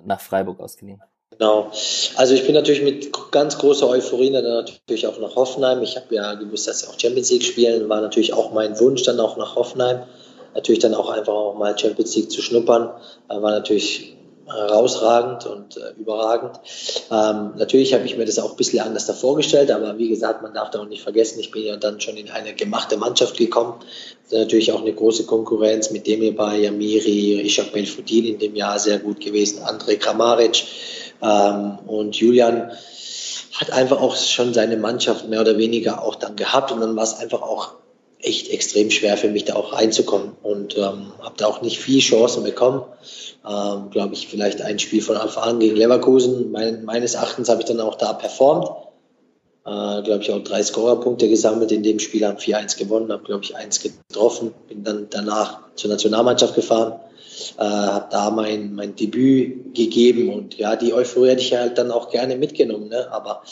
[0.00, 1.02] äh, nach Freiburg ausgeliehen?
[1.38, 1.70] Genau.
[2.16, 5.82] Also ich bin natürlich mit ganz großer Euphorie dann natürlich auch nach Hoffenheim.
[5.82, 7.88] Ich habe ja gewusst, dass sie auch Champions League spielen.
[7.88, 10.04] War natürlich auch mein Wunsch dann auch nach Hoffenheim.
[10.54, 12.90] Natürlich dann auch einfach auch mal Champions League zu schnuppern.
[13.28, 14.14] War natürlich
[14.46, 16.60] herausragend und äh, überragend.
[17.10, 20.42] Ähm, natürlich habe ich mir das auch ein bisschen anders da vorgestellt, aber wie gesagt,
[20.42, 23.36] man darf da auch nicht vergessen, ich bin ja dann schon in eine gemachte Mannschaft
[23.36, 23.80] gekommen.
[24.28, 28.98] Das natürlich auch eine große Konkurrenz mit Demirbay, Yamiri, Ishak Belfodil in dem Jahr sehr
[28.98, 30.64] gut gewesen, André Kramaric
[31.24, 32.70] ähm, und Julian
[33.52, 37.04] hat einfach auch schon seine Mannschaft mehr oder weniger auch dann gehabt und dann war
[37.04, 37.74] es einfach auch
[38.18, 42.00] echt extrem schwer für mich da auch reinzukommen und ähm, habe da auch nicht viel
[42.00, 42.82] Chancen bekommen.
[43.46, 46.50] Ähm, Glaube ich, vielleicht ein Spiel von Anfang an gegen Leverkusen.
[46.50, 48.68] Mein, meines Erachtens habe ich dann auch da performt.
[49.66, 53.44] Äh, glaube ich, auch drei Scorerpunkte gesammelt in dem Spiel, haben 4-1 gewonnen, habe, glaube
[53.44, 57.00] ich, eins getroffen, bin dann danach zur Nationalmannschaft gefahren,
[57.58, 60.32] äh, habe da mein, mein Debüt gegeben.
[60.32, 63.10] Und ja, die Euphorie hätte ich halt dann auch gerne mitgenommen, ne?
[63.12, 63.42] aber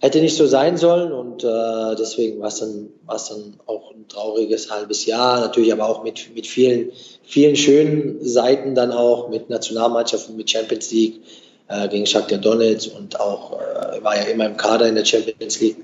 [0.00, 1.12] hätte nicht so sein sollen.
[1.12, 6.02] Und äh, deswegen war es dann, dann auch ein trauriges halbes Jahr, natürlich aber auch
[6.02, 6.90] mit, mit vielen,
[7.22, 11.20] vielen schönen Seiten dann auch, mit Nationalmannschaften, mit Champions League
[11.68, 12.96] äh, gegen Shakhtar Donetsk.
[12.96, 15.76] Und auch äh, war ja immer im Kader in der Champions League.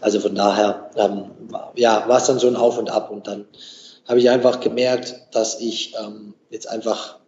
[0.00, 3.10] Also von daher ähm, war es dann so ein Auf und Ab.
[3.10, 3.46] Und dann
[4.06, 7.18] habe ich einfach gemerkt, dass ich ähm, jetzt einfach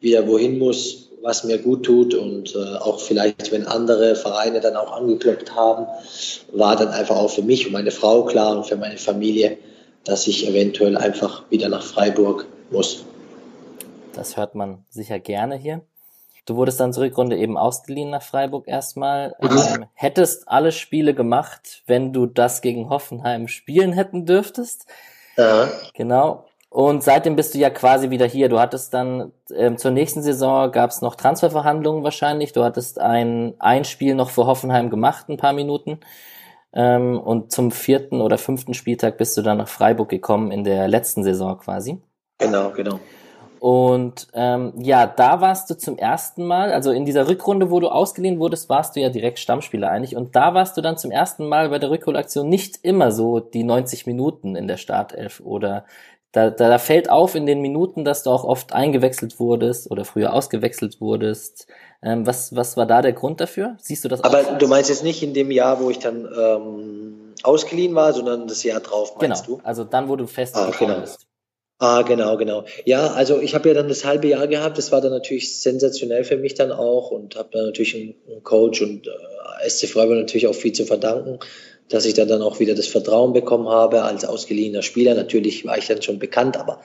[0.00, 4.76] wieder wohin muss, was mir gut tut und äh, auch vielleicht, wenn andere Vereine dann
[4.76, 5.86] auch angeklopft haben,
[6.52, 9.58] war dann einfach auch für mich und meine Frau klar und für meine Familie,
[10.04, 13.04] dass ich eventuell einfach wieder nach Freiburg muss.
[14.12, 15.82] Das hört man sicher gerne hier.
[16.44, 19.36] Du wurdest dann zur Rückrunde eben ausgeliehen nach Freiburg erstmal.
[19.40, 24.86] Ähm, hättest alle Spiele gemacht, wenn du das gegen Hoffenheim spielen hätten dürftest.
[25.36, 25.68] Ja.
[25.94, 26.46] Genau.
[26.72, 28.48] Und seitdem bist du ja quasi wieder hier.
[28.48, 32.54] Du hattest dann ähm, zur nächsten Saison gab es noch Transferverhandlungen wahrscheinlich.
[32.54, 36.00] Du hattest ein, ein Spiel noch für Hoffenheim gemacht, ein paar Minuten.
[36.72, 40.88] Ähm, und zum vierten oder fünften Spieltag bist du dann nach Freiburg gekommen in der
[40.88, 42.00] letzten Saison quasi.
[42.38, 42.98] Genau, genau.
[43.62, 47.90] Und ähm, ja, da warst du zum ersten Mal, also in dieser Rückrunde, wo du
[47.90, 50.16] ausgeliehen wurdest, warst du ja direkt Stammspieler eigentlich.
[50.16, 53.62] Und da warst du dann zum ersten Mal bei der Rückholaktion nicht immer so die
[53.62, 55.84] 90 Minuten in der Startelf oder
[56.32, 60.04] da, da, da fällt auf in den Minuten, dass du auch oft eingewechselt wurdest oder
[60.04, 61.68] früher ausgewechselt wurdest.
[62.02, 63.76] Ähm, was, was war da der Grund dafür?
[63.78, 64.58] Siehst du das Aber auch?
[64.58, 68.64] du meinst jetzt nicht in dem Jahr, wo ich dann ähm, ausgeliehen war, sondern das
[68.64, 69.58] Jahr drauf, meinst genau.
[69.58, 69.64] du?
[69.64, 70.98] Also dann, wo du fest ah, genau.
[70.98, 71.28] bist.
[71.82, 72.64] Ah, genau, genau.
[72.84, 74.78] Ja, also ich habe ja dann das halbe Jahr gehabt.
[74.78, 78.14] Das war dann natürlich sensationell für mich dann auch und habe dann natürlich einen,
[78.44, 81.40] Coach und äh, SC Freiburg natürlich auch viel zu verdanken
[81.88, 85.14] dass ich da dann auch wieder das Vertrauen bekommen habe als ausgeliehener Spieler.
[85.14, 86.80] Natürlich war ich dann schon bekannt, aber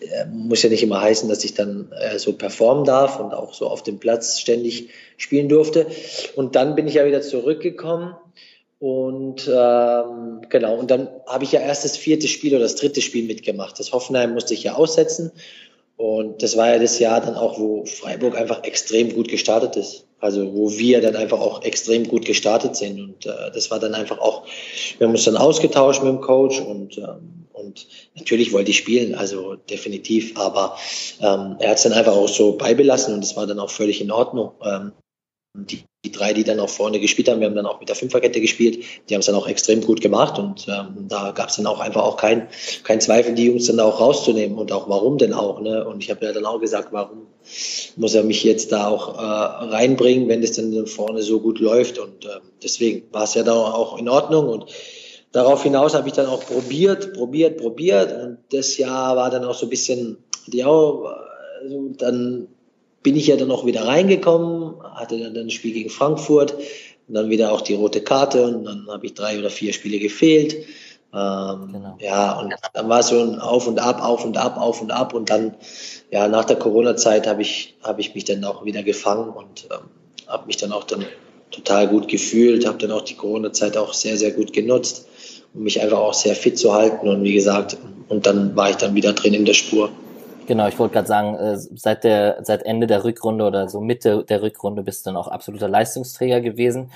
[0.00, 3.52] äh, muss ja nicht immer heißen, dass ich dann äh, so performen darf und auch
[3.52, 5.86] so auf dem Platz ständig spielen durfte.
[6.36, 8.14] Und dann bin ich ja wieder zurückgekommen
[8.84, 13.00] und ähm, genau, und dann habe ich ja erst das vierte Spiel oder das dritte
[13.00, 13.78] Spiel mitgemacht.
[13.78, 15.32] Das Hoffenheim musste ich ja aussetzen.
[15.96, 20.04] Und das war ja das Jahr dann auch, wo Freiburg einfach extrem gut gestartet ist.
[20.20, 23.00] Also wo wir dann einfach auch extrem gut gestartet sind.
[23.00, 24.44] Und äh, das war dann einfach auch,
[24.98, 29.14] wir haben uns dann ausgetauscht mit dem Coach und, ähm, und natürlich wollte ich spielen,
[29.14, 30.36] also definitiv.
[30.36, 30.76] Aber
[31.20, 34.02] ähm, er hat es dann einfach auch so beibelassen und das war dann auch völlig
[34.02, 34.52] in Ordnung.
[34.62, 34.92] Ähm,
[35.54, 37.96] die, die drei, die dann auch vorne gespielt haben, wir haben dann auch mit der
[37.96, 41.56] Fünferkette gespielt, die haben es dann auch extrem gut gemacht und ähm, da gab es
[41.56, 42.48] dann auch einfach auch kein,
[42.82, 45.60] kein Zweifel, die Jungs dann auch rauszunehmen und auch warum denn auch.
[45.60, 45.86] Ne?
[45.86, 47.28] Und ich habe ja dann auch gesagt, warum
[47.96, 49.22] muss er mich jetzt da auch äh,
[49.66, 53.56] reinbringen, wenn es dann vorne so gut läuft und äh, deswegen war es ja dann
[53.56, 54.66] auch in Ordnung und
[55.30, 59.54] darauf hinaus habe ich dann auch probiert, probiert, probiert und das Jahr war dann auch
[59.54, 60.16] so ein bisschen,
[60.50, 62.48] ja, also dann
[63.04, 66.54] bin ich ja dann auch wieder reingekommen, hatte dann ein Spiel gegen Frankfurt
[67.06, 69.98] und dann wieder auch die rote Karte und dann habe ich drei oder vier Spiele
[70.00, 70.54] gefehlt.
[71.12, 71.96] Ähm, genau.
[72.00, 74.90] Ja, und dann war es so ein Auf und Ab, Auf und Ab, Auf und
[74.90, 75.54] Ab und dann,
[76.10, 79.86] ja, nach der Corona-Zeit habe ich, hab ich mich dann auch wieder gefangen und ähm,
[80.26, 81.04] habe mich dann auch dann
[81.50, 85.06] total gut gefühlt, habe dann auch die Corona-Zeit auch sehr, sehr gut genutzt,
[85.52, 87.76] um mich einfach auch sehr fit zu halten und wie gesagt,
[88.08, 89.90] und dann war ich dann wieder drin in der Spur.
[90.46, 94.24] Genau, ich wollte gerade sagen, äh, seit der seit Ende der Rückrunde oder so Mitte
[94.28, 96.90] der Rückrunde bist du dann auch absoluter Leistungsträger gewesen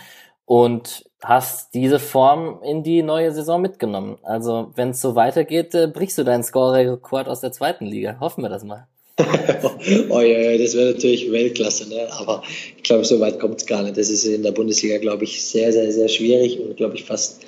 [0.44, 4.18] und hast diese Form in die neue Saison mitgenommen.
[4.22, 8.18] Also wenn es so weitergeht, äh, brichst du deinen Score-Rekord aus der zweiten Liga.
[8.20, 8.86] Hoffen wir das mal.
[10.10, 12.06] oh ja, das wäre natürlich Weltklasse, ne?
[12.12, 12.42] aber
[12.76, 13.96] ich glaube, so weit kommt es gar nicht.
[13.96, 17.40] Das ist in der Bundesliga, glaube ich, sehr, sehr, sehr schwierig und, glaube ich, fast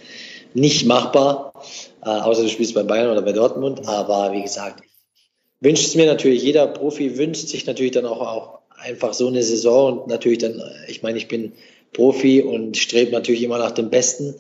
[0.53, 1.53] nicht machbar,
[2.05, 3.87] äh, außer du spielst bei Bayern oder bei Dortmund.
[3.87, 4.83] Aber wie gesagt,
[5.61, 9.43] wünscht es mir natürlich, jeder Profi wünscht sich natürlich dann auch, auch einfach so eine
[9.43, 11.53] Saison und natürlich dann, ich meine, ich bin
[11.93, 14.35] Profi und strebe natürlich immer nach dem Besten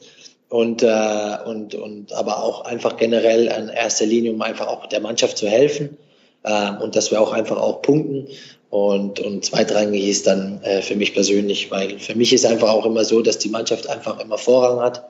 [0.48, 5.00] und, äh, und, und aber auch einfach generell in erster Linie, um einfach auch der
[5.00, 5.96] Mannschaft zu helfen
[6.42, 8.28] äh, und dass wir auch einfach auch punkten.
[8.70, 12.86] Und, und zweitrangig ist dann äh, für mich persönlich, weil für mich ist einfach auch
[12.86, 15.09] immer so, dass die Mannschaft einfach immer Vorrang hat.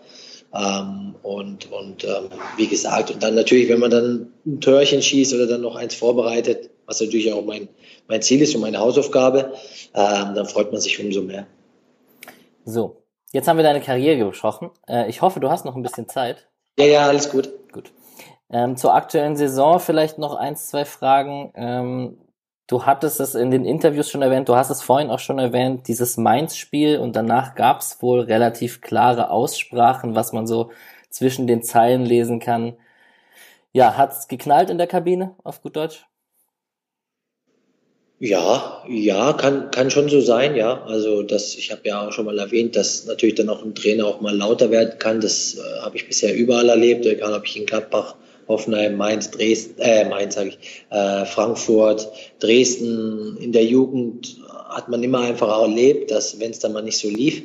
[0.52, 5.34] Ähm, und und ähm, wie gesagt, und dann natürlich, wenn man dann ein Törchen schießt
[5.34, 7.68] oder dann noch eins vorbereitet, was natürlich auch mein,
[8.08, 9.52] mein Ziel ist und meine Hausaufgabe,
[9.94, 11.46] ähm, dann freut man sich umso mehr.
[12.64, 14.70] So, jetzt haben wir deine Karriere besprochen.
[14.88, 16.48] Äh, ich hoffe, du hast noch ein bisschen Zeit.
[16.78, 17.50] Ja, ja, alles gut.
[17.72, 17.92] Gut.
[18.52, 21.52] Ähm, zur aktuellen Saison vielleicht noch eins, zwei Fragen.
[22.70, 25.88] Du hattest es in den Interviews schon erwähnt, du hast es vorhin auch schon erwähnt,
[25.88, 30.70] dieses Mainz-Spiel und danach gab es wohl relativ klare Aussprachen, was man so
[31.08, 32.76] zwischen den Zeilen lesen kann.
[33.72, 36.06] Ja, hat's geknallt in der Kabine, auf gut Deutsch?
[38.20, 40.84] Ja, ja, kann, kann schon so sein, ja.
[40.84, 44.06] Also das, ich habe ja auch schon mal erwähnt, dass natürlich dann auch ein Trainer
[44.06, 45.20] auch mal lauter werden kann.
[45.20, 48.14] Das äh, habe ich bisher überall erlebt, egal ob ich in Gladbach,
[48.50, 50.58] Hoffenheim, Mainz, Dresden, äh, Mainz sage ich,
[50.90, 52.08] äh, Frankfurt,
[52.40, 53.38] Dresden.
[53.38, 54.36] In der Jugend
[54.68, 57.42] hat man immer einfach erlebt, dass wenn es dann mal nicht so lief,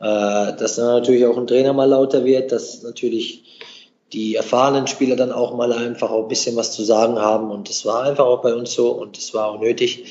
[0.00, 3.42] äh, dass dann natürlich auch ein Trainer mal lauter wird, dass natürlich
[4.12, 7.50] die erfahrenen Spieler dann auch mal einfach auch ein bisschen was zu sagen haben.
[7.50, 10.04] Und das war einfach auch bei uns so und das war auch nötig,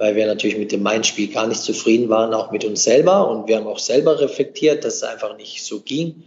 [0.00, 3.28] weil wir natürlich mit dem Main-Spiel gar nicht zufrieden waren, auch mit uns selber.
[3.28, 6.22] Und wir haben auch selber reflektiert, dass es einfach nicht so ging.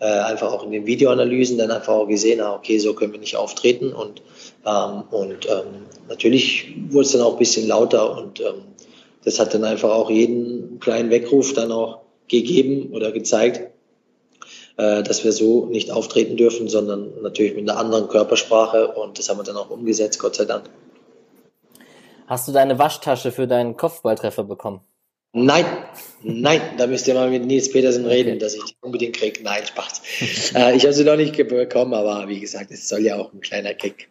[0.00, 3.20] Äh, einfach auch in den Videoanalysen dann einfach auch gesehen, ah, okay, so können wir
[3.20, 3.92] nicht auftreten.
[3.92, 4.22] Und,
[4.66, 8.64] ähm, und ähm, natürlich wurde es dann auch ein bisschen lauter und ähm,
[9.24, 13.70] das hat dann einfach auch jeden kleinen Weckruf dann auch gegeben oder gezeigt,
[14.78, 19.28] äh, dass wir so nicht auftreten dürfen, sondern natürlich mit einer anderen Körpersprache und das
[19.28, 20.68] haben wir dann auch umgesetzt, Gott sei Dank.
[22.32, 24.80] Hast du deine Waschtasche für deinen Kopfballtreffer bekommen?
[25.34, 25.66] Nein,
[26.22, 29.42] nein, da müsst ihr mal mit Nils Petersen reden, dass ich die unbedingt kriege.
[29.42, 30.54] Nein, Spaß.
[30.54, 33.42] äh, ich habe sie noch nicht bekommen, aber wie gesagt, es soll ja auch ein
[33.42, 34.08] kleiner Kick.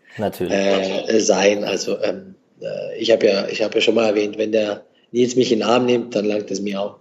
[0.51, 1.63] Äh, sein.
[1.63, 5.35] Also ähm, äh, ich habe ja, ich habe ja schon mal erwähnt, wenn der Nils
[5.35, 6.97] mich in den Arm nimmt, dann langt es mir auch.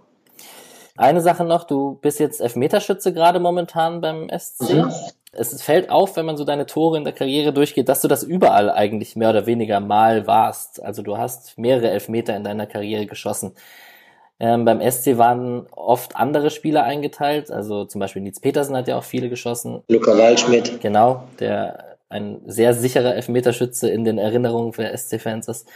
[0.97, 4.73] Eine Sache noch, du bist jetzt Elfmeterschütze gerade momentan beim SC.
[4.73, 4.91] Mhm.
[5.33, 8.23] Es fällt auf, wenn man so deine Tore in der Karriere durchgeht, dass du das
[8.23, 10.83] überall eigentlich mehr oder weniger mal warst.
[10.83, 13.53] Also du hast mehrere Elfmeter in deiner Karriere geschossen.
[14.41, 18.97] Ähm, beim SC waren oft andere Spieler eingeteilt, also zum Beispiel Nils Petersen hat ja
[18.97, 19.83] auch viele geschossen.
[19.87, 20.81] Luca Waldschmidt.
[20.81, 25.67] Genau, der ein sehr sicherer Elfmeterschütze in den Erinnerungen für SC-Fans ist.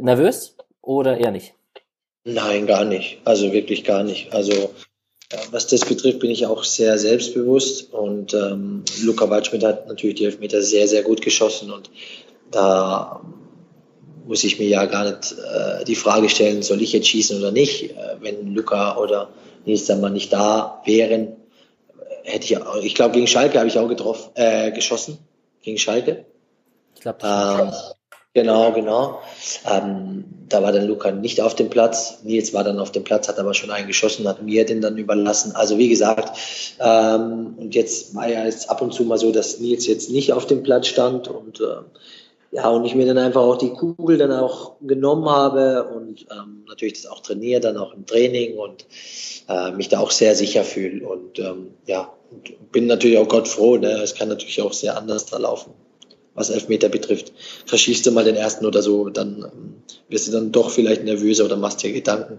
[0.00, 1.54] Nervös oder eher nicht?
[2.24, 3.20] Nein, gar nicht.
[3.24, 4.32] Also wirklich gar nicht.
[4.32, 4.70] Also
[5.50, 10.24] was das betrifft, bin ich auch sehr selbstbewusst und ähm, Luca Waldschmidt hat natürlich die
[10.24, 11.90] Elfmeter sehr, sehr gut geschossen und
[12.50, 13.22] da
[14.26, 17.50] muss ich mir ja gar nicht äh, die Frage stellen, soll ich jetzt schießen oder
[17.50, 17.90] nicht.
[17.90, 19.30] Äh, wenn Luca oder
[19.64, 21.36] Nils mal nicht da wären,
[22.24, 25.18] hätte ich, ich glaube, gegen Schalke habe ich auch getroffen, äh, geschossen.
[25.62, 26.24] Gegen Schalke.
[26.94, 27.72] Ich glaube, ähm,
[28.34, 29.20] Genau, genau.
[29.70, 32.20] Ähm, da war dann Luca nicht auf dem Platz.
[32.22, 34.96] Nils war dann auf dem Platz, hat aber schon einen geschossen, hat mir den dann
[34.96, 35.52] überlassen.
[35.54, 36.38] Also wie gesagt,
[36.80, 40.32] ähm, und jetzt war ja jetzt ab und zu mal so, dass Nils jetzt nicht
[40.32, 41.82] auf dem Platz stand und äh,
[42.52, 46.64] ja, und ich mir dann einfach auch die Kugel dann auch genommen habe und ähm,
[46.68, 48.86] natürlich das auch trainiert, dann auch im Training und
[49.48, 51.06] äh, mich da auch sehr sicher fühle.
[51.06, 53.76] Und ähm, ja, und bin natürlich auch Gott froh.
[53.76, 53.90] Ne?
[54.02, 55.72] Es kann natürlich auch sehr anders da laufen
[56.34, 57.32] was Elfmeter betrifft.
[57.66, 59.74] Verschießt du mal den ersten oder so, dann ähm,
[60.08, 62.38] wirst du dann doch vielleicht nervöser oder machst dir Gedanken.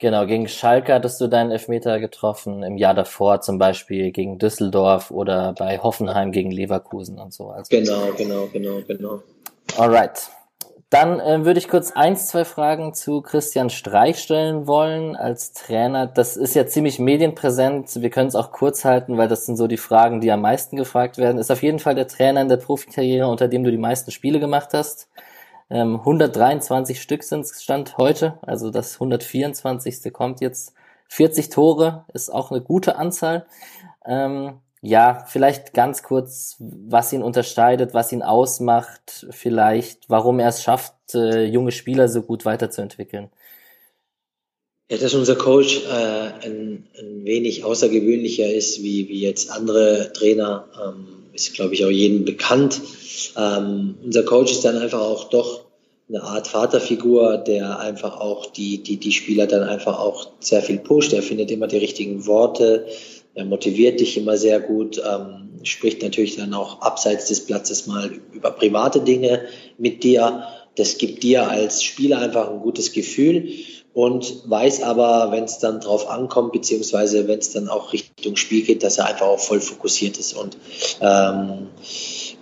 [0.00, 5.10] Genau, gegen Schalke hattest du deinen Elfmeter getroffen, im Jahr davor zum Beispiel gegen Düsseldorf
[5.10, 7.48] oder bei Hoffenheim gegen Leverkusen und so.
[7.48, 9.22] Also genau, genau, genau, genau.
[9.76, 10.30] Alright.
[10.90, 16.06] Dann äh, würde ich kurz eins, zwei Fragen zu Christian Streich stellen wollen als Trainer.
[16.06, 18.00] Das ist ja ziemlich medienpräsent.
[18.00, 20.76] Wir können es auch kurz halten, weil das sind so die Fragen, die am meisten
[20.76, 21.36] gefragt werden.
[21.36, 24.40] Ist auf jeden Fall der Trainer in der Profikarriere, unter dem du die meisten Spiele
[24.40, 25.10] gemacht hast.
[25.68, 30.10] Ähm, 123 Stück sind es Stand heute, also das 124.
[30.12, 30.74] kommt jetzt.
[31.10, 33.46] 40 Tore ist auch eine gute Anzahl.
[34.06, 40.62] Ähm, ja, vielleicht ganz kurz, was ihn unterscheidet, was ihn ausmacht, vielleicht, warum er es
[40.62, 43.30] schafft, äh, junge Spieler so gut weiterzuentwickeln.
[44.90, 50.66] Ja, dass unser Coach äh, ein, ein wenig außergewöhnlicher ist, wie, wie jetzt andere Trainer,
[50.82, 52.80] ähm, ist, glaube ich, auch jedem bekannt.
[53.36, 55.66] Ähm, unser Coach ist dann einfach auch doch
[56.08, 60.78] eine Art Vaterfigur, der einfach auch die, die, die Spieler dann einfach auch sehr viel
[60.78, 61.12] pusht.
[61.12, 62.86] Er findet immer die richtigen Worte,
[63.38, 68.10] er motiviert dich immer sehr gut, ähm, spricht natürlich dann auch abseits des Platzes mal
[68.32, 69.42] über private Dinge
[69.78, 70.44] mit dir.
[70.74, 73.48] Das gibt dir als Spieler einfach ein gutes Gefühl
[73.94, 78.62] und weiß aber, wenn es dann drauf ankommt, beziehungsweise wenn es dann auch Richtung Spiel
[78.62, 80.34] geht, dass er einfach auch voll fokussiert ist.
[80.34, 80.56] Und
[81.00, 81.68] ähm,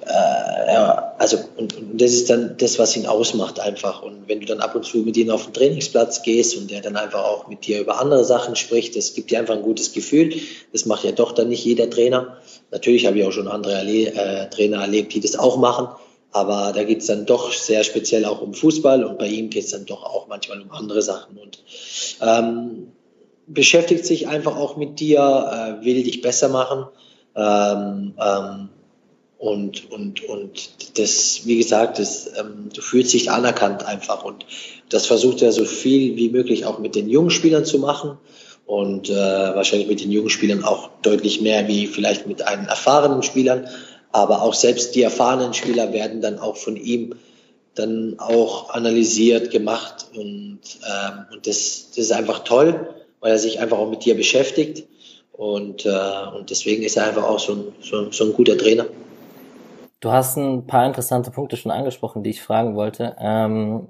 [0.06, 4.02] äh, ja, also und, und das ist dann das, was ihn ausmacht einfach.
[4.02, 6.80] Und wenn du dann ab und zu mit ihm auf den Trainingsplatz gehst und der
[6.80, 9.92] dann einfach auch mit dir über andere Sachen spricht, das gibt dir einfach ein gutes
[9.92, 10.34] Gefühl.
[10.72, 12.36] Das macht ja doch dann nicht jeder Trainer.
[12.70, 15.88] Natürlich habe ich auch schon andere erle äh, Trainer erlebt, die das auch machen.
[16.30, 19.64] Aber da geht es dann doch sehr speziell auch um Fußball und bei ihm geht
[19.64, 21.62] es dann doch auch manchmal um andere Sachen und
[22.20, 22.92] ähm,
[23.46, 26.86] beschäftigt sich einfach auch mit dir, äh, will dich besser machen
[27.36, 28.68] ähm, ähm,
[29.38, 34.46] und, und, und das, wie gesagt, das, ähm, du fühlst dich anerkannt einfach und
[34.88, 38.16] das versucht er so viel wie möglich auch mit den jungen Spielern zu machen
[38.64, 43.22] und äh, wahrscheinlich mit den jungen Spielern auch deutlich mehr wie vielleicht mit einen erfahrenen
[43.22, 43.68] Spielern.
[44.10, 47.14] Aber auch selbst die erfahrenen Spieler werden dann auch von ihm
[47.74, 52.88] dann auch analysiert, gemacht und, ähm, und das, das ist einfach toll,
[53.20, 54.84] weil er sich einfach auch mit dir beschäftigt
[55.32, 55.90] und, äh,
[56.34, 58.86] und deswegen ist er einfach auch so ein, so, so ein guter Trainer.
[60.00, 63.16] Du hast ein paar interessante Punkte schon angesprochen, die ich fragen wollte.
[63.18, 63.88] Ähm,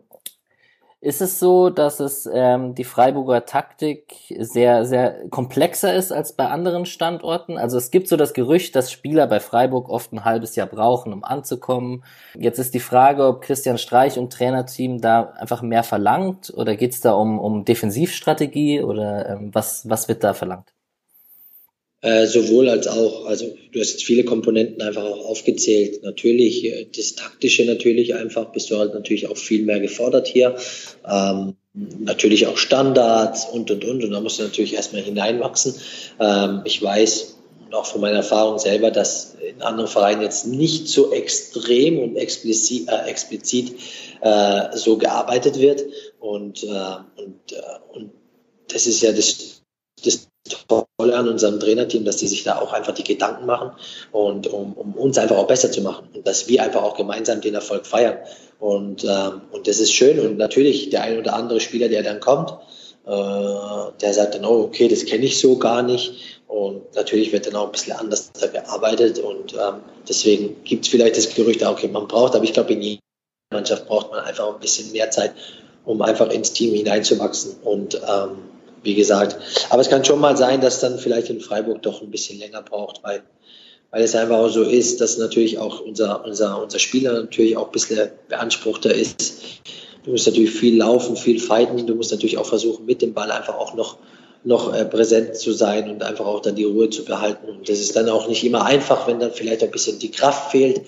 [1.01, 6.49] ist es so, dass es ähm, die Freiburger Taktik sehr, sehr komplexer ist als bei
[6.49, 7.59] anderen Standorten?
[7.59, 11.13] Also es gibt so das Gerücht, dass Spieler bei Freiburg oft ein halbes Jahr brauchen,
[11.13, 12.03] um anzukommen.
[12.35, 16.95] Jetzt ist die Frage, ob Christian Streich und Trainerteam da einfach mehr verlangt oder geht
[16.95, 20.76] es da um, um Defensivstrategie oder ähm, was, was wird da verlangt?
[22.07, 26.05] Äh, sowohl als auch, also du hast viele Komponenten einfach auch aufgezählt.
[26.05, 30.55] Natürlich, äh, das Taktische natürlich einfach, bist du halt natürlich auch viel mehr gefordert hier.
[31.05, 34.05] Ähm, natürlich auch Standards und, und, und.
[34.05, 35.75] Und da musst du natürlich erstmal hineinwachsen.
[36.21, 37.39] Ähm, ich weiß
[37.73, 42.89] auch von meiner Erfahrung selber, dass in anderen Vereinen jetzt nicht so extrem und explizit,
[42.89, 43.75] äh, explizit
[44.21, 45.83] äh, so gearbeitet wird.
[46.21, 46.67] Und, äh,
[47.17, 47.41] und,
[47.93, 48.13] und
[48.69, 49.61] das ist ja das,
[50.05, 53.73] das Tolle an unserem Trainerteam, dass die sich da auch einfach die Gedanken machen
[54.13, 57.41] und um, um uns einfach auch besser zu machen und dass wir einfach auch gemeinsam
[57.41, 58.19] den Erfolg feiern.
[58.59, 60.19] Und, ähm, und das ist schön.
[60.19, 62.51] Und natürlich der ein oder andere Spieler, der dann kommt,
[63.07, 66.41] äh, der sagt dann, oh, okay, das kenne ich so gar nicht.
[66.49, 69.19] Und natürlich wird dann auch ein bisschen anders da gearbeitet.
[69.19, 72.83] Und ähm, deswegen gibt es vielleicht das Gerücht, okay, man braucht, aber ich glaube, in
[72.83, 73.01] jeder
[73.53, 75.33] Mannschaft braucht man einfach ein bisschen mehr Zeit,
[75.85, 77.57] um einfach ins Team hineinzuwachsen.
[77.63, 78.39] Und ähm,
[78.87, 79.37] wie gesagt.
[79.69, 82.63] Aber es kann schon mal sein, dass dann vielleicht in Freiburg doch ein bisschen länger
[82.63, 83.23] braucht, weil,
[83.91, 87.67] weil es einfach auch so ist, dass natürlich auch unser, unser, unser Spieler natürlich auch
[87.67, 89.35] ein bisschen beanspruchter ist.
[90.07, 91.85] Du musst natürlich viel laufen, viel fighten.
[91.87, 93.99] Du musst natürlich auch versuchen, mit dem Ball einfach auch noch,
[94.45, 97.49] noch äh, präsent zu sein und einfach auch dann die Ruhe zu behalten.
[97.49, 100.53] Und das ist dann auch nicht immer einfach, wenn dann vielleicht ein bisschen die Kraft
[100.53, 100.81] fehlt.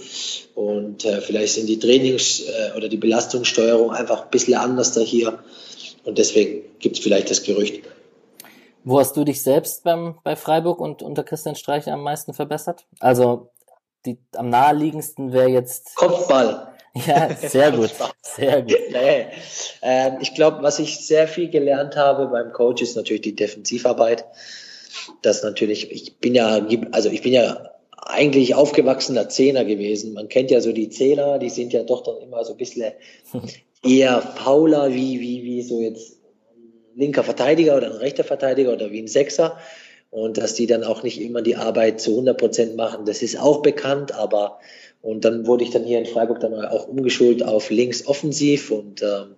[0.55, 5.01] Und äh, vielleicht sind die Trainings- äh, oder die Belastungssteuerung einfach ein bisschen anders da
[5.01, 5.41] hier.
[6.05, 7.85] Und deswegen gibt es vielleicht das Gerücht.
[8.85, 12.87] Wo hast du dich selbst beim, bei Freiburg und unter Christian Streicher am meisten verbessert?
[13.01, 13.51] Also
[14.07, 15.95] die, am naheliegendsten wäre jetzt.
[15.97, 16.75] Kopfball.
[17.07, 17.91] Ja, sehr gut.
[18.23, 18.73] Sehr gut.
[18.91, 19.27] Nee.
[19.83, 24.25] Ähm, ich glaube, was ich sehr viel gelernt habe beim Coach ist natürlich die Defensivarbeit.
[25.23, 30.15] Das natürlich, ich bin ja, also ich bin ja eigentlich aufgewachsener Zehner gewesen.
[30.15, 32.93] Man kennt ja so die Zehner, die sind ja doch dann immer so ein bisschen
[33.83, 36.19] eher fauler wie, wie, wie so jetzt
[36.55, 39.59] ein linker Verteidiger oder ein rechter Verteidiger oder wie ein Sechser.
[40.11, 43.39] Und dass die dann auch nicht immer die Arbeit zu 100 Prozent machen, das ist
[43.39, 44.59] auch bekannt, aber
[45.01, 49.03] und dann wurde ich dann hier in Freiburg dann auch umgeschult auf links offensiv und
[49.03, 49.37] ähm,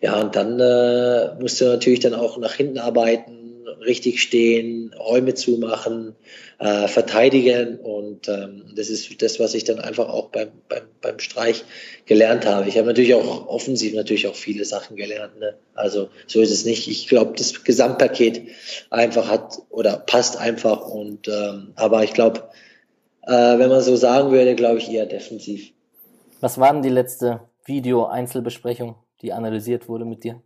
[0.00, 3.41] ja, und dann äh, musste natürlich dann auch nach hinten arbeiten
[3.80, 6.14] richtig stehen, Räume zumachen,
[6.58, 11.18] äh, verteidigen und ähm, das ist das, was ich dann einfach auch beim, beim, beim
[11.18, 11.64] Streich
[12.06, 12.68] gelernt habe.
[12.68, 15.38] Ich habe natürlich auch offensiv natürlich auch viele Sachen gelernt.
[15.40, 15.56] Ne?
[15.74, 16.88] Also so ist es nicht.
[16.88, 18.42] Ich glaube, das Gesamtpaket
[18.90, 22.48] einfach hat oder passt einfach und ähm, aber ich glaube,
[23.22, 25.72] äh, wenn man so sagen würde, glaube ich eher defensiv.
[26.40, 30.42] Was war denn die letzte Video-Einzelbesprechung, die analysiert wurde mit dir?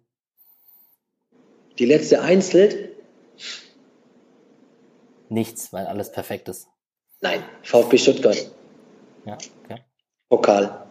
[1.78, 2.95] Die letzte Einzel?
[5.28, 6.68] Nichts, weil alles perfekt ist.
[7.20, 8.50] Nein, VfB Stuttgart.
[9.24, 9.82] Ja, okay.
[10.28, 10.86] Pokal.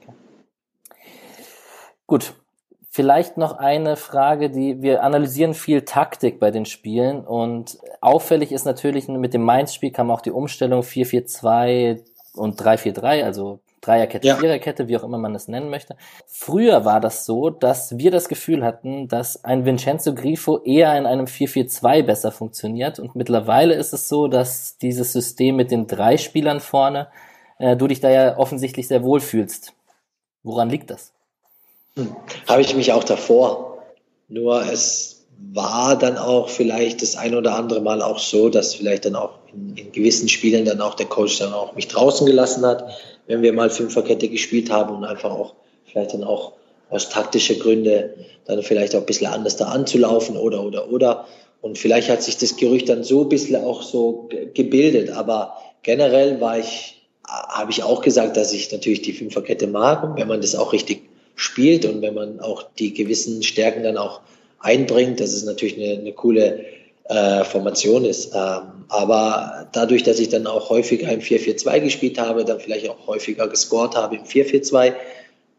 [0.00, 0.14] Okay.
[2.06, 2.34] Gut.
[2.94, 8.66] Vielleicht noch eine Frage, die wir analysieren viel Taktik bei den Spielen und auffällig ist
[8.66, 12.04] natürlich mit dem Mainz-Spiel kam auch die Umstellung 4-4-2
[12.34, 14.36] und 3-4-3, also Dreierkette, ja.
[14.36, 15.96] Viererkette, wie auch immer man es nennen möchte.
[16.26, 21.04] Früher war das so, dass wir das Gefühl hatten, dass ein Vincenzo Grifo eher in
[21.04, 23.00] einem 4-4-2 besser funktioniert.
[23.00, 27.08] Und mittlerweile ist es so, dass dieses System mit den drei Spielern vorne,
[27.58, 29.72] äh, du dich da ja offensichtlich sehr wohl fühlst.
[30.44, 31.12] Woran liegt das?
[31.98, 32.14] Hm.
[32.48, 33.78] Habe ich mich auch davor.
[34.28, 39.06] Nur es war dann auch vielleicht das ein oder andere Mal auch so, dass vielleicht
[39.06, 42.64] dann auch in, in gewissen Spielen dann auch der Coach dann auch mich draußen gelassen
[42.64, 42.84] hat
[43.26, 45.54] wenn wir mal Fünferkette gespielt haben und einfach auch
[45.84, 46.52] vielleicht dann auch
[46.90, 48.10] aus taktischen Gründen
[48.44, 51.26] dann vielleicht auch ein bisschen anders da anzulaufen oder, oder, oder.
[51.60, 55.10] Und vielleicht hat sich das Gerücht dann so ein bisschen auch so gebildet.
[55.10, 60.02] Aber generell war ich, habe ich auch gesagt, dass ich natürlich die Fünferkette mag.
[60.02, 61.02] Und wenn man das auch richtig
[61.36, 64.20] spielt und wenn man auch die gewissen Stärken dann auch
[64.58, 66.64] einbringt, das ist natürlich eine, eine coole
[67.04, 68.34] äh, Formation ist.
[68.34, 73.06] Ähm, aber dadurch, dass ich dann auch häufiger im 4-4-2 gespielt habe, dann vielleicht auch
[73.06, 74.92] häufiger gescored habe im 4-4-2, äh,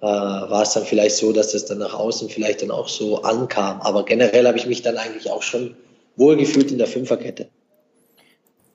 [0.02, 3.82] war es dann vielleicht so, dass das dann nach außen vielleicht dann auch so ankam.
[3.82, 5.76] Aber generell habe ich mich dann eigentlich auch schon
[6.16, 7.50] wohlgefühlt in der Fünferkette.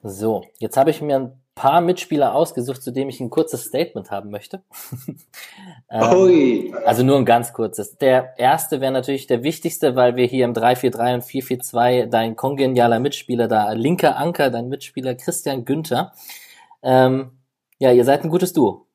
[0.03, 4.13] So, jetzt habe ich mir ein paar Mitspieler ausgesucht, zu dem ich ein kurzes Statement
[4.13, 4.63] haben möchte.
[5.91, 7.99] ähm, also nur ein ganz kurzes.
[7.99, 13.01] Der erste wäre natürlich der wichtigste, weil wir hier im 3-4-3 und 4-4-2 dein kongenialer
[13.01, 16.13] Mitspieler da, linker Anker, dein Mitspieler Christian Günther.
[16.83, 17.33] Ähm,
[17.81, 18.87] ja, ihr seid ein gutes Duo.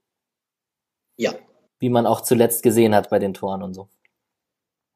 [1.18, 1.34] Ja.
[1.80, 3.90] Wie man auch zuletzt gesehen hat bei den Toren und so.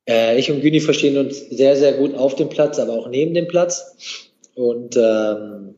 [0.08, 3.34] Äh, ich und Güni verstehen uns sehr, sehr gut auf dem Platz, aber auch neben
[3.34, 4.32] dem Platz.
[4.56, 5.76] Und ähm,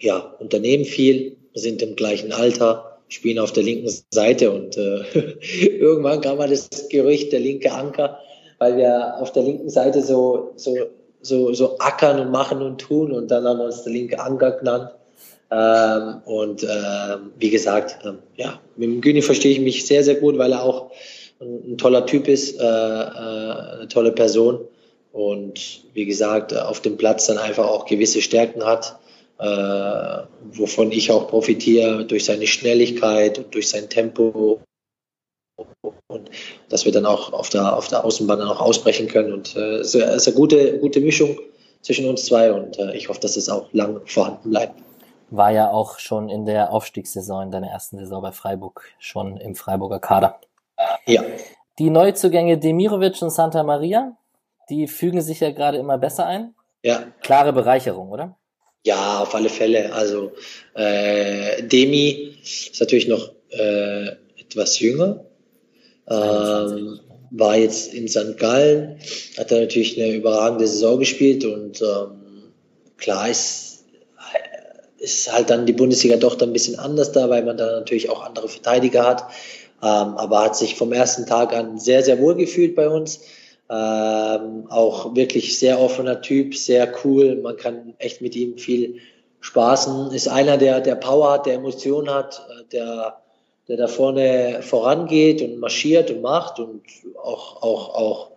[0.00, 5.02] ja, unternehmen viel, sind im gleichen Alter, spielen auf der linken Seite und äh,
[5.78, 8.18] irgendwann kam mal das Gerücht, der linke Anker,
[8.58, 10.76] weil wir auf der linken Seite so, so,
[11.20, 14.52] so, so ackern und machen und tun und dann haben wir uns der linke Anker
[14.52, 14.90] genannt.
[15.52, 20.14] Ähm, und äh, wie gesagt, äh, ja, mit dem Güni verstehe ich mich sehr, sehr
[20.14, 20.92] gut, weil er auch
[21.40, 24.60] ein, ein toller Typ ist, äh, äh, eine tolle Person
[25.12, 28.99] und wie gesagt, auf dem Platz dann einfach auch gewisse Stärken hat
[29.40, 30.22] äh,
[30.52, 34.60] wovon ich auch profitiere durch seine Schnelligkeit und durch sein Tempo
[36.08, 36.30] und
[36.68, 39.32] dass wir dann auch auf der, auf der Außenbahn dann auch ausbrechen können.
[39.32, 41.38] Und äh, es ist eine gute, gute Mischung
[41.80, 44.74] zwischen uns zwei und äh, ich hoffe, dass es auch lang vorhanden bleibt.
[45.30, 49.54] War ja auch schon in der Aufstiegssaison, in deiner ersten Saison bei Freiburg, schon im
[49.54, 50.40] Freiburger Kader.
[51.06, 51.22] Ja.
[51.78, 54.16] Die Neuzugänge Demirovic und Santa Maria,
[54.68, 56.54] die fügen sich ja gerade immer besser ein.
[56.82, 57.04] Ja.
[57.22, 58.36] Klare Bereicherung, oder?
[58.84, 59.92] Ja, auf alle Fälle.
[59.92, 60.32] Also
[60.74, 64.08] äh, Demi ist natürlich noch äh,
[64.38, 65.24] etwas jünger.
[66.08, 67.00] Ähm,
[67.30, 68.36] war jetzt in St.
[68.38, 68.98] Gallen,
[69.38, 72.52] hat er natürlich eine überragende Saison gespielt und ähm,
[72.96, 73.84] klar ist,
[74.98, 78.10] ist halt dann die Bundesliga doch dann ein bisschen anders da, weil man da natürlich
[78.10, 79.22] auch andere Verteidiger hat.
[79.82, 83.20] Ähm, aber hat sich vom ersten Tag an sehr, sehr wohl gefühlt bei uns.
[83.72, 87.36] Ähm, auch wirklich sehr offener Typ, sehr cool.
[87.36, 88.96] Man kann echt mit ihm viel
[89.38, 90.10] spaßen.
[90.10, 93.20] Ist einer, der, der Power hat, der Emotionen hat, äh, der,
[93.68, 96.82] der da vorne vorangeht und marschiert und macht und
[97.22, 98.30] auch, auch, auch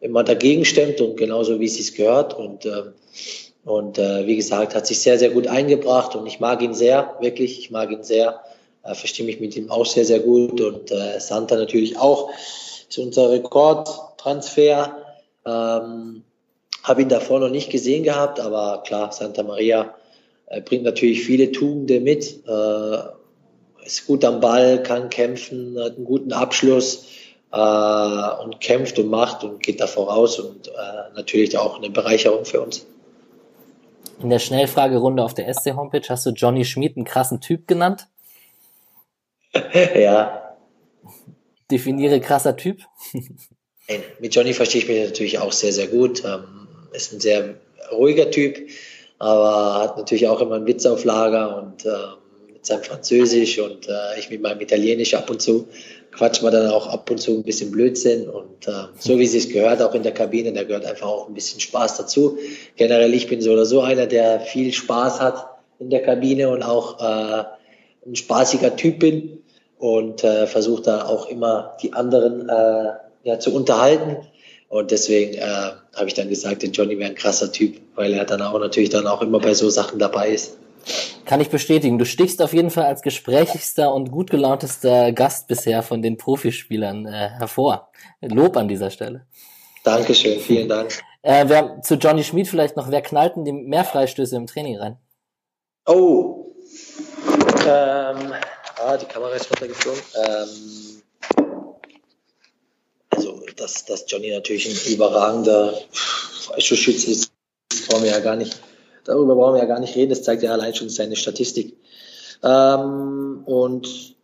[0.00, 2.34] immer dagegen stemmt und genauso wie es sich gehört.
[2.34, 2.94] Und, ähm,
[3.64, 7.14] und äh, wie gesagt, hat sich sehr, sehr gut eingebracht und ich mag ihn sehr,
[7.20, 8.40] wirklich, ich mag ihn sehr.
[8.82, 12.30] Äh, verstehe mich mit ihm auch sehr, sehr gut und äh, Santa natürlich auch.
[12.88, 13.30] Ist unser
[14.20, 14.96] Rekordtransfer.
[15.46, 16.22] Ähm,
[16.82, 19.94] Habe ihn davor noch nicht gesehen gehabt, aber klar, Santa Maria
[20.46, 22.46] äh, bringt natürlich viele Tugenden mit.
[22.46, 22.98] Äh,
[23.84, 27.06] ist gut am Ball, kann kämpfen, hat einen guten Abschluss
[27.52, 30.70] äh, und kämpft und macht und geht da voraus und äh,
[31.14, 32.86] natürlich auch eine Bereicherung für uns.
[34.22, 38.06] In der Schnellfragerunde auf der SC-Homepage hast du Johnny Schmid einen krassen Typ genannt.
[39.94, 40.40] ja,
[41.70, 42.82] Definiere krasser Typ.
[44.20, 46.22] Mit Johnny verstehe ich mich natürlich auch sehr, sehr gut.
[46.24, 47.54] Ähm, ist ein sehr
[47.92, 48.58] ruhiger Typ,
[49.18, 53.88] aber hat natürlich auch immer einen Witz auf Lager und äh, mit seinem Französisch und
[53.88, 55.68] äh, ich mit meinem Italienisch ab und zu
[56.12, 59.32] quatschen wir dann auch ab und zu ein bisschen Blödsinn und äh, so wie es
[59.32, 62.38] sich gehört, auch in der Kabine, da gehört einfach auch ein bisschen Spaß dazu.
[62.76, 65.46] Generell, ich bin so oder so einer, der viel Spaß hat
[65.78, 67.44] in der Kabine und auch äh,
[68.06, 69.42] ein spaßiger Typ bin
[69.78, 74.16] und äh, versuche da auch immer die anderen äh, ja, zu unterhalten.
[74.68, 78.24] Und deswegen äh, habe ich dann gesagt, der Johnny wäre ein krasser Typ, weil er
[78.24, 80.58] dann auch natürlich dann auch immer bei so Sachen dabei ist.
[81.24, 81.98] Kann ich bestätigen.
[81.98, 87.06] Du stichst auf jeden Fall als gesprächigster und gut gelauntester Gast bisher von den Profispielern
[87.06, 87.90] äh, hervor.
[88.20, 89.26] Lob an dieser Stelle.
[89.84, 90.90] Dankeschön, vielen Dank.
[91.22, 94.96] Äh, wer, zu Johnny Schmid vielleicht noch, wer knallten die mehr Freistöße im Training rein?
[95.84, 96.54] Oh,
[97.68, 98.32] ähm,
[98.82, 100.00] Ah, die Kamera ist runtergeflogen.
[100.26, 100.89] Ähm,
[103.60, 107.32] dass, dass Johnny natürlich ein überragender Freischussschütze ist,
[107.88, 108.58] brauchen wir ja gar nicht,
[109.04, 111.76] darüber brauchen wir ja gar nicht reden, das zeigt ja allein schon seine Statistik.
[112.42, 114.16] Ähm, und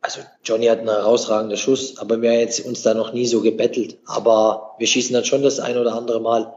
[0.00, 3.40] also Johnny hat einen herausragenden Schuss, aber wir haben jetzt uns da noch nie so
[3.40, 3.98] gebettelt.
[4.06, 6.54] Aber wir schießen dann schon das ein oder andere Mal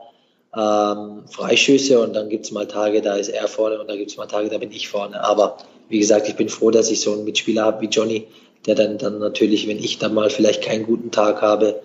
[0.55, 4.27] ähm, Freischüsse und dann gibt's mal Tage, da ist er vorne und da gibt's mal
[4.27, 5.23] Tage, da bin ich vorne.
[5.23, 5.57] Aber
[5.89, 8.27] wie gesagt, ich bin froh, dass ich so einen Mitspieler habe wie Johnny,
[8.67, 11.81] der dann, dann natürlich, wenn ich dann mal vielleicht keinen guten Tag habe,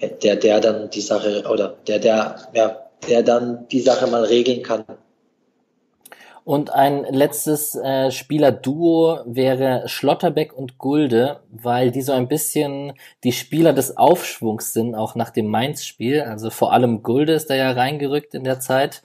[0.00, 2.76] der, der dann die Sache oder der, der, ja,
[3.08, 4.84] der dann die Sache mal regeln kann.
[6.46, 12.92] Und ein letztes äh, Spielerduo wäre Schlotterbeck und Gulde, weil die so ein bisschen
[13.24, 16.22] die Spieler des Aufschwungs sind, auch nach dem Mainz-Spiel.
[16.22, 19.02] Also vor allem Gulde ist da ja reingerückt in der Zeit.